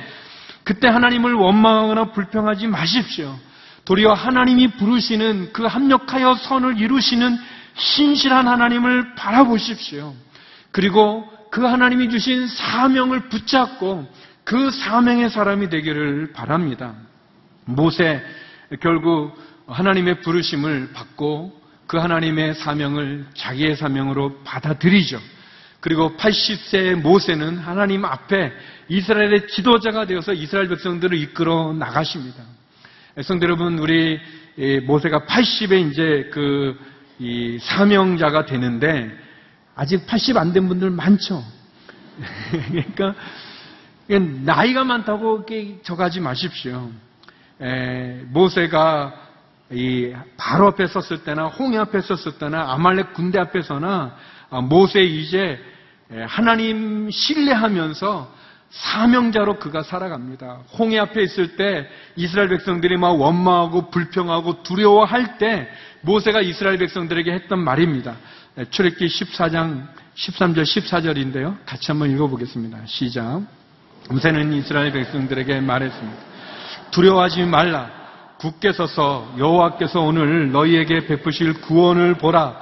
그때 0.64 0.88
하나님을 0.88 1.34
원망하거나 1.34 2.06
불평하지 2.10 2.66
마십시오. 2.66 3.38
도리어 3.84 4.12
하나님이 4.12 4.72
부르시는 4.72 5.52
그 5.52 5.64
합력하여 5.66 6.34
선을 6.34 6.80
이루시는 6.80 7.38
신실한 7.76 8.48
하나님을 8.48 9.14
바라보십시오. 9.14 10.14
그리고 10.72 11.30
그 11.50 11.64
하나님이 11.64 12.08
주신 12.08 12.48
사명을 12.48 13.28
붙잡고 13.28 14.10
그 14.42 14.70
사명의 14.72 15.30
사람이 15.30 15.68
되기를 15.68 16.32
바랍니다. 16.32 16.94
모세 17.66 18.20
결국 18.80 19.38
하나님의 19.68 20.22
부르심을 20.22 20.90
받고 20.92 21.63
그 21.86 21.98
하나님의 21.98 22.54
사명을 22.54 23.26
자기의 23.34 23.76
사명으로 23.76 24.40
받아들이죠. 24.44 25.20
그리고 25.80 26.16
80세의 26.16 26.94
모세는 26.94 27.58
하나님 27.58 28.04
앞에 28.04 28.52
이스라엘의 28.88 29.48
지도자가 29.48 30.06
되어서 30.06 30.32
이스라엘 30.32 30.68
백성들을 30.68 31.16
이끌어 31.18 31.74
나가십니다. 31.74 32.42
성도 33.22 33.44
여러분, 33.44 33.78
우리 33.78 34.18
모세가 34.86 35.26
80에 35.26 35.90
이제 35.90 36.30
그 36.32 36.78
사명자가 37.60 38.46
되는데 38.46 39.10
아직 39.74 40.06
80 40.06 40.36
안 40.36 40.52
된 40.52 40.68
분들 40.68 40.90
많죠. 40.90 41.44
그러니까 42.70 43.14
나이가 44.44 44.84
많다고 44.84 45.44
저가지 45.82 46.20
마십시오. 46.20 46.90
모세가 48.26 49.23
이 49.74 50.14
바로 50.36 50.68
앞에 50.68 50.86
섰을 50.86 51.24
때나 51.24 51.46
홍해 51.46 51.78
앞에 51.78 52.00
섰을 52.00 52.38
때나 52.38 52.72
아말렉 52.72 53.12
군대 53.12 53.38
앞에서나 53.38 54.16
아, 54.50 54.60
모세 54.60 55.00
이제 55.00 55.58
하나님 56.26 57.10
신뢰하면서 57.10 58.32
사명자로 58.70 59.58
그가 59.58 59.82
살아갑니다. 59.82 60.60
홍해 60.78 60.98
앞에 60.98 61.22
있을 61.22 61.56
때 61.56 61.88
이스라엘 62.16 62.48
백성들이 62.48 62.96
막 62.96 63.20
원망하고 63.20 63.90
불평하고 63.90 64.62
두려워할 64.62 65.38
때 65.38 65.68
모세가 66.02 66.40
이스라엘 66.40 66.78
백성들에게 66.78 67.32
했던 67.32 67.60
말입니다. 67.60 68.16
출애기 68.70 69.06
14장 69.06 69.86
13절 70.16 70.62
14절인데요. 70.62 71.56
같이 71.64 71.86
한번 71.88 72.10
읽어보겠습니다. 72.10 72.80
시작. 72.86 73.42
모세는 74.10 74.52
이스라엘 74.52 74.92
백성들에게 74.92 75.60
말했습니다. 75.60 76.22
두려워하지 76.90 77.44
말라. 77.44 78.03
굳게 78.44 78.72
서서 78.72 79.36
여호와께서 79.38 80.00
오늘 80.00 80.52
너희에게 80.52 81.06
베푸실 81.06 81.62
구원을 81.62 82.18
보라. 82.18 82.54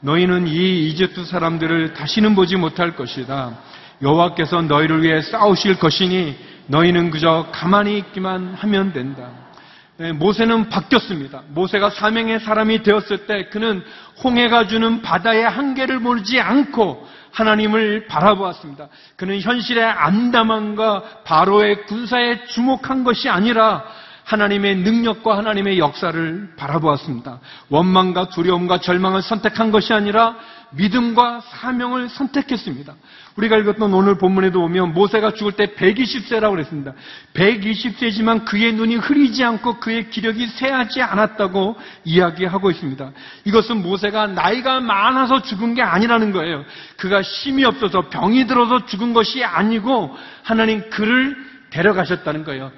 너희는 0.00 0.46
이 0.46 0.88
이집트 0.88 1.24
사람들을 1.24 1.94
다시는 1.94 2.34
보지 2.34 2.56
못할 2.56 2.94
것이다. 2.94 3.56
여호와께서 4.02 4.60
너희를 4.60 5.02
위해 5.02 5.22
싸우실 5.22 5.78
것이니 5.78 6.36
너희는 6.66 7.10
그저 7.10 7.46
가만히 7.52 7.96
있기만 7.96 8.52
하면 8.52 8.92
된다. 8.92 9.30
네, 9.96 10.12
모세는 10.12 10.68
바뀌었습니다. 10.68 11.44
모세가 11.48 11.88
사명의 11.88 12.40
사람이 12.40 12.82
되었을 12.82 13.26
때 13.26 13.46
그는 13.46 13.82
홍해가 14.22 14.66
주는 14.66 15.00
바다의 15.00 15.48
한계를 15.48 16.00
모르지 16.00 16.38
않고 16.38 17.08
하나님을 17.32 18.08
바라보았습니다. 18.08 18.88
그는 19.16 19.40
현실의 19.40 19.84
암담함과 19.84 21.22
바로의 21.24 21.86
군사에 21.86 22.44
주목한 22.44 23.04
것이 23.04 23.30
아니라 23.30 23.84
하나님의 24.30 24.76
능력과 24.76 25.36
하나님의 25.38 25.80
역사를 25.80 26.50
바라보았습니다. 26.56 27.40
원망과 27.68 28.28
두려움과 28.28 28.78
절망을 28.78 29.22
선택한 29.22 29.72
것이 29.72 29.92
아니라 29.92 30.36
믿음과 30.70 31.40
사명을 31.40 32.08
선택했습니다. 32.08 32.94
우리가 33.34 33.56
읽었던 33.56 33.92
오늘 33.92 34.18
본문에도 34.18 34.60
보면 34.60 34.92
모세가 34.94 35.34
죽을 35.34 35.52
때 35.52 35.74
120세라고 35.74 36.50
그랬습니다. 36.50 36.92
120세지만 37.34 38.44
그의 38.44 38.72
눈이 38.74 38.96
흐리지 38.96 39.42
않고 39.42 39.80
그의 39.80 40.10
기력이 40.10 40.46
쇠하지 40.46 41.02
않았다고 41.02 41.76
이야기하고 42.04 42.70
있습니다. 42.70 43.10
이것은 43.46 43.82
모세가 43.82 44.28
나이가 44.28 44.78
많아서 44.78 45.42
죽은 45.42 45.74
게 45.74 45.82
아니라는 45.82 46.30
거예요. 46.30 46.64
그가 46.96 47.20
힘이 47.20 47.64
없어서 47.64 48.08
병이 48.10 48.46
들어서 48.46 48.86
죽은 48.86 49.12
것이 49.12 49.42
아니고 49.42 50.16
하나님 50.44 50.88
그를 50.88 51.36
데려가셨다는 51.70 52.44
거예요. 52.44 52.70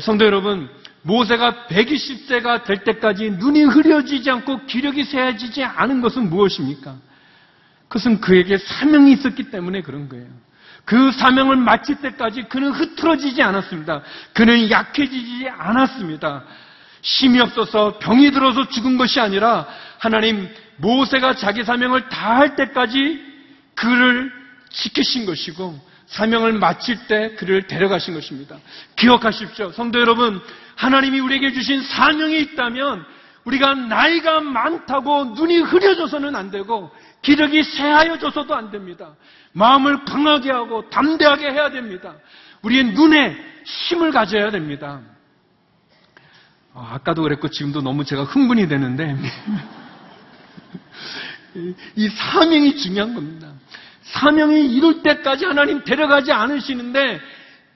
성도 0.00 0.24
여러분, 0.24 0.68
모세가 1.02 1.66
120세가 1.68 2.64
될 2.64 2.82
때까지 2.82 3.30
눈이 3.30 3.62
흐려지지 3.62 4.28
않고 4.30 4.66
기력이 4.66 5.04
새어지지 5.04 5.62
않은 5.62 6.00
것은 6.00 6.28
무엇입니까? 6.28 6.96
그것은 7.86 8.20
그에게 8.20 8.58
사명이 8.58 9.12
있었기 9.12 9.50
때문에 9.50 9.82
그런 9.82 10.08
거예요. 10.08 10.26
그 10.84 11.12
사명을 11.12 11.56
마칠 11.56 11.96
때까지 12.00 12.44
그는 12.44 12.72
흐트러지지 12.72 13.42
않았습니다. 13.42 14.02
그는 14.32 14.70
약해지지 14.70 15.48
않았습니다. 15.48 16.44
힘이 17.02 17.40
없어서 17.40 17.98
병이 17.98 18.32
들어서 18.32 18.68
죽은 18.68 18.96
것이 18.96 19.20
아니라 19.20 19.68
하나님 19.98 20.48
모세가 20.78 21.36
자기 21.36 21.62
사명을 21.62 22.08
다할 22.08 22.56
때까지 22.56 23.22
그를 23.76 24.32
지키신 24.70 25.26
것이고 25.26 25.78
사명을 26.06 26.52
마칠 26.54 27.06
때 27.06 27.34
그를 27.34 27.66
데려가신 27.66 28.14
것입니다. 28.14 28.56
기억하십시오. 28.96 29.72
성도 29.72 30.00
여러분, 30.00 30.40
하나님이 30.76 31.20
우리에게 31.20 31.52
주신 31.52 31.82
사명이 31.82 32.38
있다면 32.40 33.04
우리가 33.44 33.74
나이가 33.74 34.40
많다고 34.40 35.36
눈이 35.36 35.58
흐려져서는 35.58 36.34
안 36.34 36.50
되고 36.50 36.90
기력이 37.22 37.62
쇠하여져서도 37.62 38.54
안 38.54 38.70
됩니다. 38.70 39.14
마음을 39.52 40.04
강하게 40.04 40.50
하고 40.50 40.88
담대하게 40.90 41.50
해야 41.52 41.70
됩니다. 41.70 42.14
우리의 42.62 42.84
눈에 42.86 43.36
힘을 43.64 44.10
가져야 44.10 44.50
됩니다. 44.50 45.00
아, 46.74 46.90
아까도 46.94 47.22
그랬고 47.22 47.48
지금도 47.48 47.80
너무 47.82 48.04
제가 48.04 48.24
흥분이 48.24 48.68
되는데 48.68 49.16
이 51.94 52.08
사명이 52.08 52.76
중요한 52.76 53.14
겁니다. 53.14 53.52
사명이 54.12 54.66
이룰 54.74 55.02
때까지 55.02 55.46
하나님 55.46 55.82
데려가지 55.84 56.32
않으시는데 56.32 57.20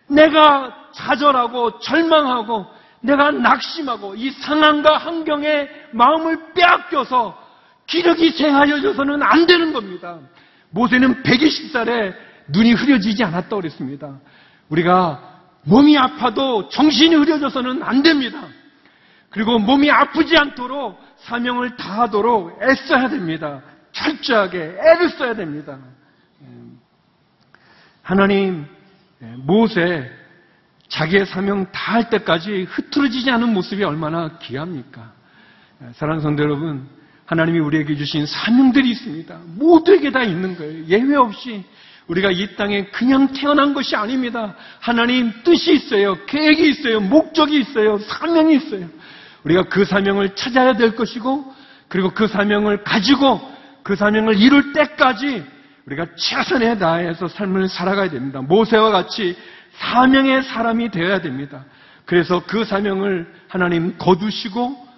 내가 0.08 0.74
좌절하고 0.94 1.80
절망하고 1.80 2.66
내가 3.02 3.30
낙심하고 3.30 4.14
이 4.16 4.30
상황과 4.30 4.98
환경에 4.98 5.68
마음을 5.92 6.52
빼앗겨서 6.54 7.38
기력이 7.86 8.30
쇠하여져서는 8.30 9.22
안 9.22 9.46
되는 9.46 9.72
겁니다. 9.72 10.18
모세는 10.70 11.22
120살에 11.22 12.14
눈이 12.48 12.74
흐려지지 12.74 13.24
않았다고 13.24 13.56
그랬습니다. 13.56 14.18
우리가 14.68 15.20
몸이 15.64 15.98
아파도 15.98 16.68
정신이 16.68 17.14
흐려져서는 17.16 17.82
안 17.82 18.02
됩니다. 18.02 18.40
그리고 19.30 19.58
몸이 19.58 19.90
아프지 19.90 20.36
않도록 20.36 21.00
사명을 21.18 21.76
다하도록 21.76 22.60
애써야 22.62 23.08
됩니다. 23.08 23.62
철저하게 23.92 24.76
애를 24.80 25.08
써야 25.10 25.34
됩니다. 25.34 25.78
하나님 28.10 28.66
모세 29.46 30.10
자기의 30.88 31.26
사명 31.26 31.70
다 31.70 31.92
할 31.92 32.10
때까지 32.10 32.66
흐트러지지 32.68 33.30
않은 33.30 33.52
모습이 33.52 33.84
얼마나 33.84 34.38
귀합니까? 34.38 35.12
사랑하는 35.92 36.22
성도 36.22 36.42
여러분, 36.42 36.88
하나님이 37.26 37.60
우리에게 37.60 37.96
주신 37.96 38.26
사명들이 38.26 38.90
있습니다. 38.90 39.38
모두에게 39.56 40.10
다 40.10 40.22
있는 40.24 40.56
거예요. 40.56 40.84
예외 40.86 41.14
없이 41.14 41.64
우리가 42.08 42.30
이 42.32 42.56
땅에 42.56 42.86
그냥 42.86 43.32
태어난 43.32 43.74
것이 43.74 43.94
아닙니다. 43.94 44.56
하나님 44.80 45.32
뜻이 45.44 45.72
있어요. 45.72 46.16
계획이 46.26 46.68
있어요. 46.68 47.00
목적이 47.00 47.60
있어요. 47.60 47.98
사명이 47.98 48.56
있어요. 48.56 48.88
우리가 49.44 49.64
그 49.64 49.84
사명을 49.84 50.34
찾아야 50.34 50.72
될 50.72 50.96
것이고, 50.96 51.54
그리고 51.86 52.10
그 52.10 52.26
사명을 52.26 52.82
가지고 52.82 53.40
그 53.84 53.94
사명을 53.94 54.40
이룰 54.40 54.72
때까지 54.72 55.44
우리가 55.86 56.06
최선에 56.16 56.78
다해서 56.78 57.28
삶을 57.28 57.68
살아가야 57.68 58.10
됩니다. 58.10 58.40
모세와 58.40 58.90
같이 58.90 59.36
사명의 59.78 60.42
사람이 60.42 60.90
되어야 60.90 61.20
됩니다. 61.20 61.64
그래서 62.04 62.42
그 62.46 62.64
사명을 62.64 63.32
하나님 63.48 63.96
거두시고 63.96 64.88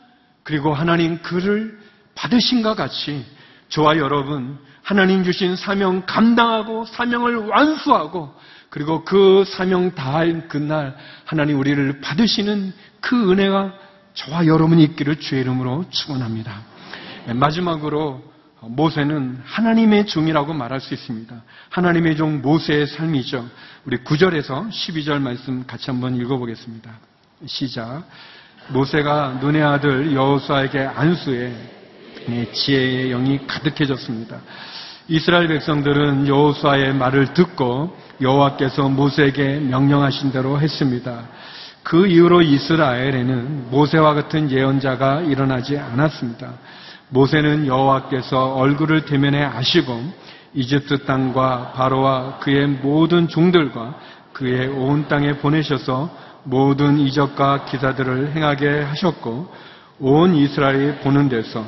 그리고 0.42 0.74
하나님 0.74 1.20
그를 1.22 1.78
받으신과 2.14 2.74
같이 2.74 3.24
저와 3.68 3.96
여러분 3.96 4.58
하나님 4.82 5.22
주신 5.22 5.56
사명 5.56 6.04
감당하고 6.06 6.84
사명을 6.86 7.36
완수하고 7.36 8.34
그리고 8.70 9.04
그 9.04 9.44
사명 9.46 9.94
다할 9.94 10.48
그날 10.48 10.96
하나님 11.24 11.58
우리를 11.58 12.00
받으시는 12.00 12.72
그 13.00 13.30
은혜가 13.30 13.74
저와 14.14 14.46
여러분이 14.46 14.82
있기를 14.84 15.16
주의 15.16 15.42
이름으로 15.42 15.84
축원합니다. 15.90 16.60
마지막으로 17.34 18.31
모세는 18.68 19.40
하나님의 19.44 20.06
종이라고 20.06 20.52
말할 20.52 20.80
수 20.80 20.94
있습니다. 20.94 21.34
하나님의 21.70 22.16
종 22.16 22.40
모세의 22.42 22.86
삶이죠. 22.86 23.48
우리 23.84 23.98
9절에서 23.98 24.70
12절 24.70 25.20
말씀 25.20 25.66
같이 25.66 25.90
한번 25.90 26.16
읽어보겠습니다. 26.16 26.90
시작. 27.46 28.04
모세가 28.68 29.38
눈의 29.40 29.62
아들 29.62 30.14
여호수아에게 30.14 30.80
안수해 30.80 31.52
지혜의 32.52 33.10
영이 33.10 33.46
가득해졌습니다. 33.46 34.40
이스라엘 35.08 35.48
백성들은 35.48 36.28
여호수아의 36.28 36.94
말을 36.94 37.34
듣고 37.34 37.96
여호와께서 38.20 38.88
모세에게 38.88 39.58
명령하신 39.58 40.30
대로 40.30 40.60
했습니다. 40.60 41.24
그 41.82 42.06
이후로 42.06 42.42
이스라엘에는 42.42 43.70
모세와 43.70 44.14
같은 44.14 44.50
예언자가 44.50 45.22
일어나지 45.22 45.76
않았습니다. 45.76 46.54
모세는 47.12 47.66
여호와께서 47.66 48.54
얼굴을 48.54 49.04
대면해 49.04 49.44
아시고 49.44 50.02
이집트 50.54 51.04
땅과 51.04 51.72
바로와 51.72 52.38
그의 52.38 52.66
모든 52.66 53.28
종들과 53.28 53.94
그의 54.32 54.68
온 54.68 55.08
땅에 55.08 55.34
보내셔서 55.38 56.10
모든 56.44 56.98
이적과 56.98 57.66
기사들을 57.66 58.32
행하게 58.32 58.82
하셨고 58.82 59.52
온 60.00 60.34
이스라엘이 60.34 60.96
보는 61.00 61.28
데서 61.28 61.64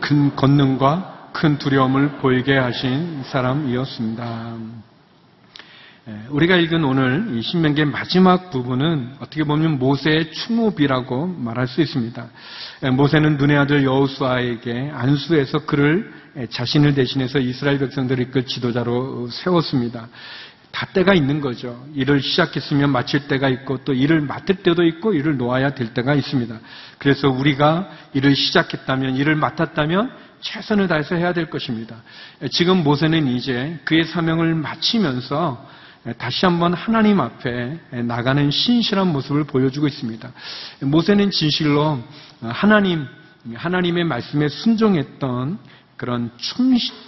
큰 0.00 0.34
권능과 0.34 1.30
큰 1.32 1.58
두려움을 1.58 2.18
보이게 2.18 2.56
하신 2.56 3.22
사람이었습니다. 3.24 4.87
예, 6.08 6.22
우리가 6.30 6.56
읽은 6.56 6.84
오늘 6.84 7.36
이 7.36 7.42
신명기의 7.42 7.86
마지막 7.88 8.50
부분은 8.50 9.16
어떻게 9.20 9.44
보면 9.44 9.78
모세의 9.78 10.32
충업이라고 10.32 11.26
말할 11.26 11.68
수 11.68 11.82
있습니다. 11.82 12.26
예, 12.84 12.90
모세는 12.90 13.36
눈의 13.36 13.58
아들 13.58 13.84
여호수아에게 13.84 14.90
안수해서 14.94 15.66
그를 15.66 16.10
예, 16.38 16.46
자신을 16.46 16.94
대신해서 16.94 17.40
이스라엘 17.40 17.78
백성들을 17.78 18.24
이끌 18.24 18.46
지도자로 18.46 19.28
세웠습니다. 19.28 20.08
다 20.70 20.86
때가 20.94 21.12
있는 21.12 21.42
거죠. 21.42 21.86
일을 21.94 22.22
시작했으면 22.22 22.90
마칠 22.90 23.28
때가 23.28 23.50
있고 23.50 23.84
또 23.84 23.92
일을 23.92 24.22
맡을 24.22 24.56
때도 24.56 24.84
있고 24.84 25.12
일을 25.12 25.36
놓아야 25.36 25.74
될 25.74 25.92
때가 25.92 26.14
있습니다. 26.14 26.58
그래서 26.96 27.28
우리가 27.28 27.90
일을 28.14 28.34
시작했다면 28.34 29.16
일을 29.16 29.36
맡았다면 29.36 30.10
최선을 30.40 30.88
다해서 30.88 31.16
해야 31.16 31.34
될 31.34 31.50
것입니다. 31.50 31.96
지금 32.50 32.82
모세는 32.82 33.26
이제 33.28 33.78
그의 33.84 34.04
사명을 34.04 34.54
마치면서 34.54 35.76
다시 36.16 36.46
한번 36.46 36.74
하나님 36.74 37.20
앞에 37.20 37.78
나가는 38.04 38.50
신실한 38.50 39.12
모습을 39.12 39.44
보여주고 39.44 39.86
있습니다. 39.86 40.30
모세는 40.82 41.30
진실로 41.30 41.98
하나님, 42.40 43.06
하나님의 43.54 44.04
말씀에 44.04 44.48
순종했던 44.48 45.58
그런 45.96 46.30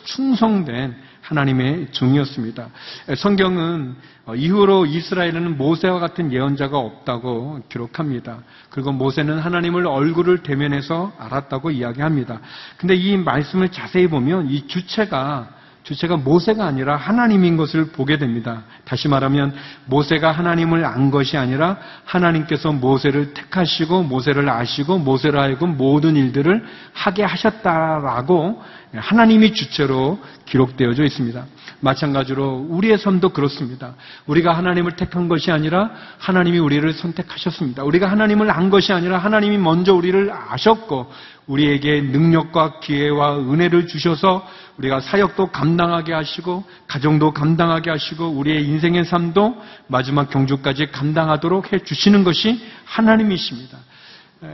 충성된 0.05 0.96
하나님의 1.22 1.92
종이었습니다. 1.92 2.68
성경은 3.16 3.94
이후로 4.37 4.87
이스라엘에는 4.87 5.57
모세와 5.57 6.00
같은 6.00 6.33
예언자가 6.33 6.76
없다고 6.76 7.62
기록합니다. 7.68 8.38
그리고 8.68 8.90
모세는 8.90 9.38
하나님을 9.38 9.87
얼굴을 9.87 10.42
대면해서 10.42 11.12
알았다고 11.18 11.70
이야기합니다. 11.70 12.40
근데 12.79 12.96
이 12.96 13.16
말씀을 13.16 13.68
자세히 13.70 14.09
보면 14.09 14.50
이 14.50 14.66
주체가 14.66 15.60
주체가 15.82 16.16
모세가 16.16 16.64
아니라 16.64 16.96
하나님인 16.96 17.56
것을 17.56 17.86
보게 17.86 18.18
됩니다. 18.18 18.62
다시 18.84 19.08
말하면 19.08 19.54
모세가 19.86 20.30
하나님을 20.30 20.84
안 20.84 21.10
것이 21.10 21.36
아니라 21.36 21.78
하나님께서 22.04 22.72
모세를 22.72 23.32
택하시고 23.34 24.02
모세를 24.02 24.48
아시고 24.48 24.98
모세를 24.98 25.40
하여금 25.40 25.76
모든 25.76 26.16
일들을 26.16 26.64
하게 26.92 27.24
하셨다라고 27.24 28.62
하나님이 28.94 29.53
주체로 29.55 30.18
기록되어져 30.46 31.05
있습니다. 31.05 31.46
마찬가지로 31.81 32.66
우리의 32.68 32.98
삶도 32.98 33.31
그렇습니다. 33.31 33.94
우리가 34.26 34.53
하나님을 34.53 34.96
택한 34.96 35.29
것이 35.29 35.50
아니라 35.50 35.90
하나님이 36.18 36.59
우리를 36.59 36.92
선택하셨습니다. 36.92 37.85
우리가 37.85 38.11
하나님을 38.11 38.50
안 38.50 38.68
것이 38.68 38.92
아니라 38.92 39.18
하나님이 39.18 39.59
먼저 39.59 39.94
우리를 39.94 40.31
아셨고 40.33 41.11
우리에게 41.46 42.03
능력과 42.03 42.81
기회와 42.81 43.38
은혜를 43.38 43.87
주셔서 43.87 44.46
우리가 44.79 45.00
사역도 45.00 45.48
감당하게 45.48 46.12
하시고 46.12 46.64
가정도 46.87 47.33
감당하게 47.33 47.90
하시고 47.90 48.29
우리의 48.29 48.64
인생의 48.64 49.05
삶도 49.05 49.61
마지막 49.87 50.31
경주까지 50.31 50.90
감당하도록 50.90 51.72
해 51.72 51.79
주시는 51.81 52.24
것이 52.24 52.61
하나님이십니다. 52.85 53.79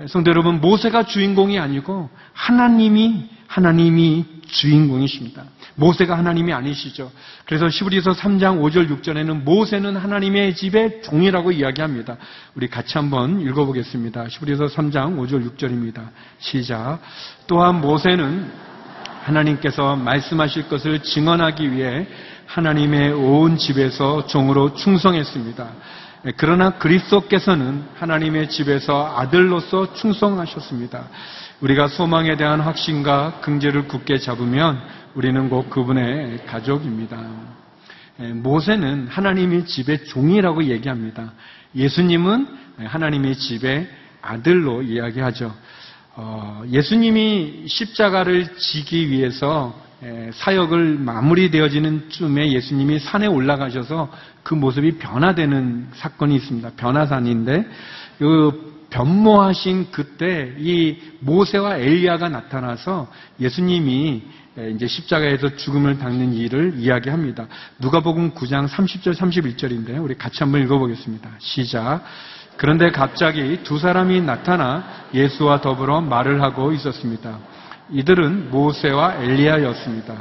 성도 0.09 0.31
여러분, 0.31 0.61
모세가 0.61 1.05
주인공이 1.05 1.59
아니고 1.59 2.11
하나님이 2.33 3.29
하나님이 3.46 4.25
주인공이십니다. 4.46 5.44
모세가 5.77 6.18
하나님이 6.18 6.53
아니시죠. 6.53 7.12
그래서 7.44 7.68
시브리서 7.68 8.12
3장 8.12 8.61
5절 8.61 8.88
6절에는 9.01 9.44
모세는 9.44 9.96
하나님의 9.96 10.57
집의 10.57 11.03
종이라고 11.03 11.53
이야기합니다. 11.53 12.16
우리 12.55 12.68
같이 12.68 12.99
한번 12.99 13.40
읽어보겠습니다. 13.40 14.29
시브리서 14.29 14.66
3장 14.66 15.16
5절 15.18 15.57
6절입니다. 15.57 16.09
시작. 16.38 16.99
또한 17.46 17.81
모세는 17.81 18.51
하나님께서 19.22 19.96
말씀하실 19.96 20.68
것을 20.68 21.03
증언하기 21.03 21.72
위해 21.72 22.07
하나님의 22.46 23.12
온 23.12 23.57
집에서 23.57 24.27
종으로 24.27 24.75
충성했습니다. 24.75 25.68
그러나 26.36 26.70
그리스도께서는 26.70 27.84
하나님의 27.94 28.48
집에서 28.48 29.14
아들로서 29.16 29.94
충성하셨습니다. 29.94 31.08
우리가 31.60 31.88
소망에 31.88 32.36
대한 32.36 32.60
확신과 32.60 33.40
긍지를 33.42 33.86
굳게 33.86 34.18
잡으면 34.18 34.80
우리는 35.14 35.48
곧 35.48 35.70
그분의 35.70 36.44
가족입니다. 36.46 37.18
예, 38.20 38.32
모세는 38.32 39.08
하나님의 39.08 39.66
집의 39.66 40.06
종이라고 40.06 40.64
얘기합니다. 40.64 41.32
예수님은 41.74 42.46
하나님의 42.78 43.36
집의 43.36 43.88
아들로 44.20 44.82
이야기하죠. 44.82 45.54
어, 46.16 46.62
예수님이 46.70 47.66
십자가를 47.68 48.56
지기 48.56 49.10
위해서 49.10 49.78
예, 49.80 49.86
사역을 50.32 50.98
마무리되어지는 50.98 52.11
쯤에 52.11 52.52
예수님이 52.52 52.98
산에 52.98 53.26
올라가셔서 53.26 54.11
그 54.42 54.54
모습이 54.54 54.98
변화되는 54.98 55.88
사건이 55.94 56.37
있습니다. 56.37 56.70
변화산인데 56.76 57.66
그 58.18 58.87
변모하신 58.90 59.88
그때 59.90 60.54
이 60.59 60.96
모세와 61.20 61.78
엘리야가 61.78 62.28
나타나서 62.28 63.11
예수님이 63.40 64.22
이제 64.74 64.87
십자가에서 64.87 65.56
죽음을 65.56 65.98
당는 65.98 66.35
일을 66.35 66.74
이야기합니다. 66.76 67.46
누가복음 67.78 68.32
9장 68.32 68.68
30절 68.68 69.14
31절인데 69.14 70.02
우리 70.02 70.16
같이 70.16 70.38
한번 70.40 70.62
읽어보겠습니다. 70.62 71.30
시작. 71.38 72.02
그런데 72.56 72.90
갑자기 72.90 73.59
두 73.64 73.78
사람이 73.78 74.22
나타나 74.22 74.85
예수와 75.12 75.61
더불어 75.61 76.00
말을 76.00 76.42
하고 76.42 76.72
있었습니다. 76.72 77.38
이들은 77.90 78.51
모세와 78.51 79.22
엘리야였습니다. 79.22 80.14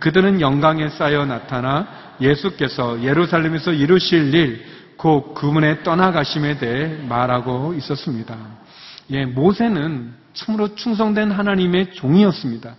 그들은 0.00 0.40
영광에 0.40 0.88
쌓여 0.88 1.26
나타나 1.26 1.86
예수께서 2.20 3.02
예루살렘에서 3.02 3.72
이루실 3.72 4.34
일, 4.34 4.64
곧 4.96 5.34
그분의 5.34 5.82
떠나가심에 5.82 6.58
대해 6.58 6.96
말하고 7.06 7.74
있었습니다. 7.74 8.36
예, 9.10 9.26
모세는 9.26 10.14
참으로 10.32 10.74
충성된 10.74 11.30
하나님의 11.30 11.92
종이었습니다. 11.92 12.74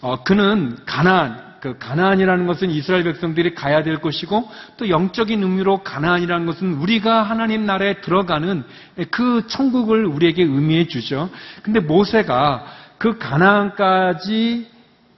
어, 0.00 0.24
그는 0.24 0.76
가나안, 0.84 1.48
그 1.60 1.78
가나안이라는 1.78 2.46
것은 2.46 2.70
이스라엘 2.70 3.04
백성들이 3.04 3.54
가야 3.54 3.82
될 3.82 3.98
것이고 3.98 4.50
또 4.76 4.88
영적인 4.88 5.42
의미로 5.42 5.82
가나안이라는 5.82 6.46
것은 6.46 6.74
우리가 6.74 7.22
하나님 7.22 7.66
나라에 7.66 8.00
들어가는 8.00 8.64
그 9.10 9.46
천국을 9.48 10.06
우리에게 10.06 10.42
의미해 10.42 10.86
주죠. 10.86 11.30
근데 11.62 11.80
모세가 11.80 12.64
그 12.98 13.18
가나안까지 13.18 14.68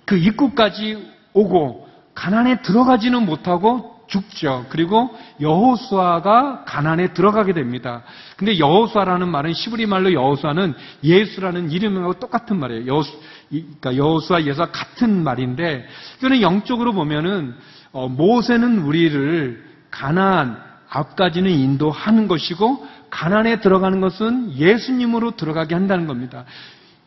그 0.04 0.16
입구까지 0.16 1.08
오고 1.32 1.88
가나안에 2.14 2.62
들어가지는 2.62 3.24
못하고 3.24 3.98
죽죠. 4.08 4.66
그리고 4.70 5.16
여호수아가 5.40 6.64
가난에 6.64 7.12
들어가게 7.12 7.52
됩니다. 7.52 8.02
근데 8.36 8.58
여호수아라는 8.58 9.28
말은 9.28 9.52
시브리 9.52 9.86
말로 9.86 10.12
여호수아는 10.12 10.74
예수라는 11.04 11.70
이름하고 11.70 12.14
똑같은 12.14 12.58
말이에요. 12.58 13.02
이- 13.50 13.62
그러니까 13.62 13.96
여호수아 13.96 14.42
예수와 14.42 14.72
같은 14.72 15.22
말인데 15.22 15.86
이거는 16.18 16.40
영적으로 16.42 16.92
보면은 16.92 17.54
어, 17.92 18.08
모세는 18.08 18.80
우리를 18.80 19.64
가나안 19.90 20.60
앞까지는 20.88 21.50
인도하는 21.50 22.26
것이고 22.26 22.84
가나안에 23.10 23.60
들어가는 23.60 24.00
것은 24.00 24.56
예수님으로 24.56 25.32
들어가게 25.36 25.74
한다는 25.74 26.06
겁니다. 26.08 26.44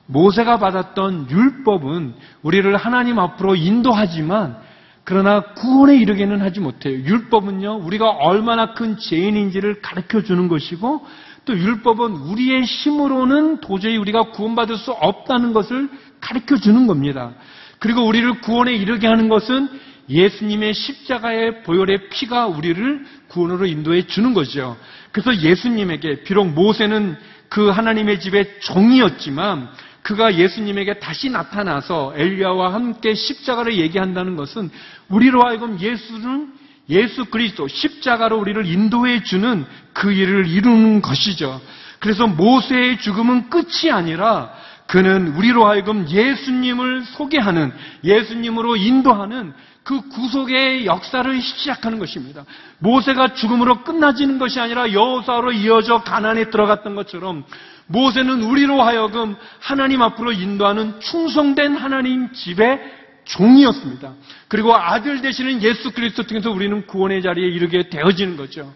모세가 0.06 0.58
받았던 0.60 1.30
율법은 1.30 2.14
우리를 2.42 2.76
하나님 2.76 3.20
앞으로 3.20 3.56
인도하지만 3.56 4.58
그러나 5.06 5.42
구원에 5.54 5.98
이르게는 5.98 6.42
하지 6.42 6.60
못해요. 6.60 6.94
율법은요, 6.94 7.82
우리가 7.84 8.10
얼마나 8.10 8.74
큰 8.74 8.98
죄인인지를 8.98 9.82
가르쳐 9.82 10.22
주는 10.24 10.48
것이고 10.48 11.06
또 11.46 11.58
율법은 11.58 12.12
우리의 12.12 12.64
힘으로는 12.64 13.60
도저히 13.60 13.98
우리가 13.98 14.32
구원받을 14.32 14.78
수 14.78 14.92
없다는 14.92 15.52
것을 15.52 15.90
가르쳐 16.22 16.56
주는 16.56 16.88
겁니다. 16.88 17.34
그리고 17.80 18.06
우리를 18.06 18.40
구원에 18.42 18.74
이르게 18.74 19.08
하는 19.08 19.28
것은 19.28 19.68
예수님의 20.10 20.74
십자가의 20.74 21.64
보혈의 21.64 22.10
피가 22.10 22.48
우리를 22.48 23.06
구원으로 23.28 23.66
인도해 23.66 24.08
주는 24.08 24.34
거죠. 24.34 24.78
그래서 25.12 25.36
예수님에게 25.36 26.24
비록 26.24 26.48
모세는 26.48 27.18
그 27.50 27.70
하나님의 27.70 28.20
집의 28.22 28.62
종이었지만 28.62 29.70
그가 30.04 30.36
예수님에게 30.36 31.00
다시 31.00 31.30
나타나서 31.30 32.14
엘리야와 32.16 32.74
함께 32.74 33.16
십자가를 33.16 33.78
얘기한다는 33.78 34.36
것은 34.36 34.70
우리로 35.10 35.42
하여금 35.44 35.80
예수는 35.80 36.54
예수 36.90 37.26
그리스도 37.26 37.68
십자가로 37.68 38.38
우리를 38.38 38.66
인도해 38.66 39.24
주는 39.24 39.66
그 39.94 40.12
일을 40.12 40.48
이루는 40.48 41.02
것이죠. 41.02 41.62
그래서 42.00 42.28
모세의 42.28 43.00
죽음은 43.00 43.50
끝이 43.50 43.90
아니라 43.92 44.52
그는 44.88 45.36
우리로 45.36 45.66
하여금 45.66 46.08
예수님을 46.10 47.06
소개하는 47.06 47.72
예수님으로 48.04 48.76
인도하는 48.76 49.54
그 49.84 50.02
구속의 50.10 50.86
역사를 50.86 51.42
시작하는 51.42 52.00
것입니다. 52.00 52.44
모세가 52.80 53.34
죽음으로 53.34 53.84
끝나지는 53.84 54.38
것이 54.38 54.60
아니라 54.60 54.92
여호사로 54.92 55.54
이어져 55.54 56.04
가난에 56.04 56.50
들어갔던 56.50 56.96
것처럼 56.96 57.46
모세는 57.88 58.44
우리로 58.44 58.82
하여금 58.82 59.36
하나님 59.60 60.02
앞으로 60.02 60.32
인도하는 60.32 61.00
충성된 61.00 61.76
하나님 61.76 62.32
집의 62.32 62.80
종이었습니다. 63.26 64.14
그리고 64.48 64.76
아들 64.76 65.22
되시는 65.22 65.62
예수 65.64 65.92
그리스도 65.92 66.24
통해서 66.24 66.52
우리는 66.52 66.86
구원의 66.88 67.22
자리에 67.22 67.48
이르게 67.48 67.90
되어지는 67.90 68.38
거죠. 68.38 68.74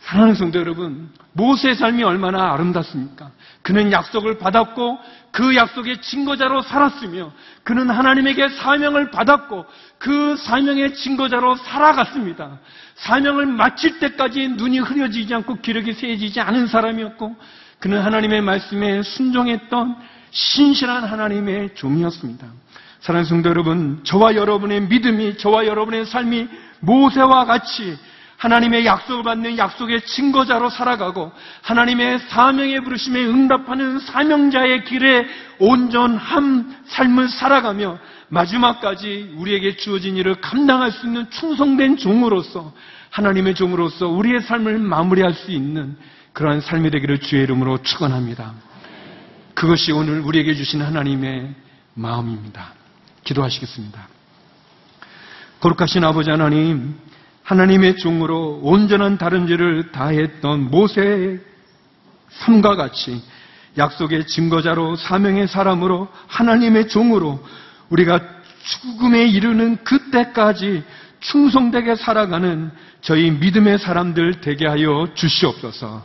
사랑하는 0.00 0.34
성도 0.34 0.58
여러분, 0.58 1.10
모세의 1.34 1.74
삶이 1.74 2.02
얼마나 2.02 2.52
아름답습니까? 2.54 3.30
그는 3.62 3.92
약속을 3.92 4.38
받았고 4.38 4.98
그 5.30 5.54
약속의 5.54 6.00
증거자로 6.00 6.62
살았으며 6.62 7.32
그는 7.62 7.90
하나님에게 7.90 8.48
사명을 8.48 9.10
받았고 9.10 9.66
그 9.98 10.36
사명의 10.36 10.94
증거자로 10.94 11.56
살아갔습니다. 11.56 12.58
사명을 12.96 13.46
마칠 13.46 13.98
때까지 13.98 14.48
눈이 14.48 14.78
흐려지지 14.80 15.34
않고 15.34 15.56
기력이 15.56 15.92
세지지 15.92 16.40
않은 16.40 16.66
사람이었고 16.66 17.36
그는 17.80 18.00
하나님의 18.02 18.42
말씀에 18.42 19.02
순종했던 19.02 19.96
신실한 20.30 21.04
하나님의 21.04 21.74
종이었습니다. 21.74 22.46
사랑하는 23.00 23.28
성도 23.28 23.48
여러분, 23.48 24.00
저와 24.04 24.36
여러분의 24.36 24.82
믿음이, 24.82 25.38
저와 25.38 25.66
여러분의 25.66 26.04
삶이 26.04 26.46
모세와 26.80 27.46
같이 27.46 27.98
하나님의 28.36 28.86
약속을 28.86 29.22
받는 29.22 29.58
약속의 29.58 30.02
증거자로 30.02 30.70
살아가고 30.70 31.30
하나님의 31.62 32.20
사명의 32.28 32.80
부르심에 32.82 33.22
응답하는 33.24 33.98
사명자의 33.98 34.84
길에 34.84 35.26
온전한 35.58 36.74
삶을 36.86 37.28
살아가며 37.28 37.98
마지막까지 38.28 39.34
우리에게 39.36 39.76
주어진 39.76 40.16
일을 40.16 40.40
감당할 40.40 40.90
수 40.90 41.06
있는 41.06 41.28
충성된 41.30 41.98
종으로서 41.98 42.72
하나님의 43.10 43.54
종으로서 43.54 44.08
우리의 44.08 44.40
삶을 44.40 44.78
마무리할 44.78 45.34
수 45.34 45.50
있는 45.50 45.96
그러한 46.32 46.60
삶이 46.60 46.90
되기를 46.90 47.20
주의 47.20 47.42
이름으로 47.42 47.82
축원합니다. 47.82 48.54
그것이 49.54 49.92
오늘 49.92 50.20
우리에게 50.20 50.54
주신 50.54 50.80
하나님의 50.80 51.54
마음입니다. 51.94 52.72
기도하시겠습니다. 53.24 54.08
거룩하신 55.60 56.04
아버지 56.04 56.30
하나님, 56.30 56.94
하나님의 57.42 57.96
종으로 57.96 58.60
온전한 58.62 59.18
다름질을 59.18 59.92
다했던 59.92 60.70
모세의 60.70 61.40
삶과 62.30 62.76
같이 62.76 63.22
약속의 63.76 64.26
증거자로 64.26 64.96
사명의 64.96 65.48
사람으로 65.48 66.08
하나님의 66.28 66.88
종으로 66.88 67.44
우리가 67.90 68.20
죽음에 68.62 69.26
이르는 69.26 69.84
그때까지 69.84 70.82
충성되게 71.20 71.96
살아가는 71.96 72.70
저희 73.00 73.30
믿음의 73.30 73.78
사람들 73.78 74.40
되게 74.40 74.66
하여 74.66 75.08
주시옵소서 75.14 76.04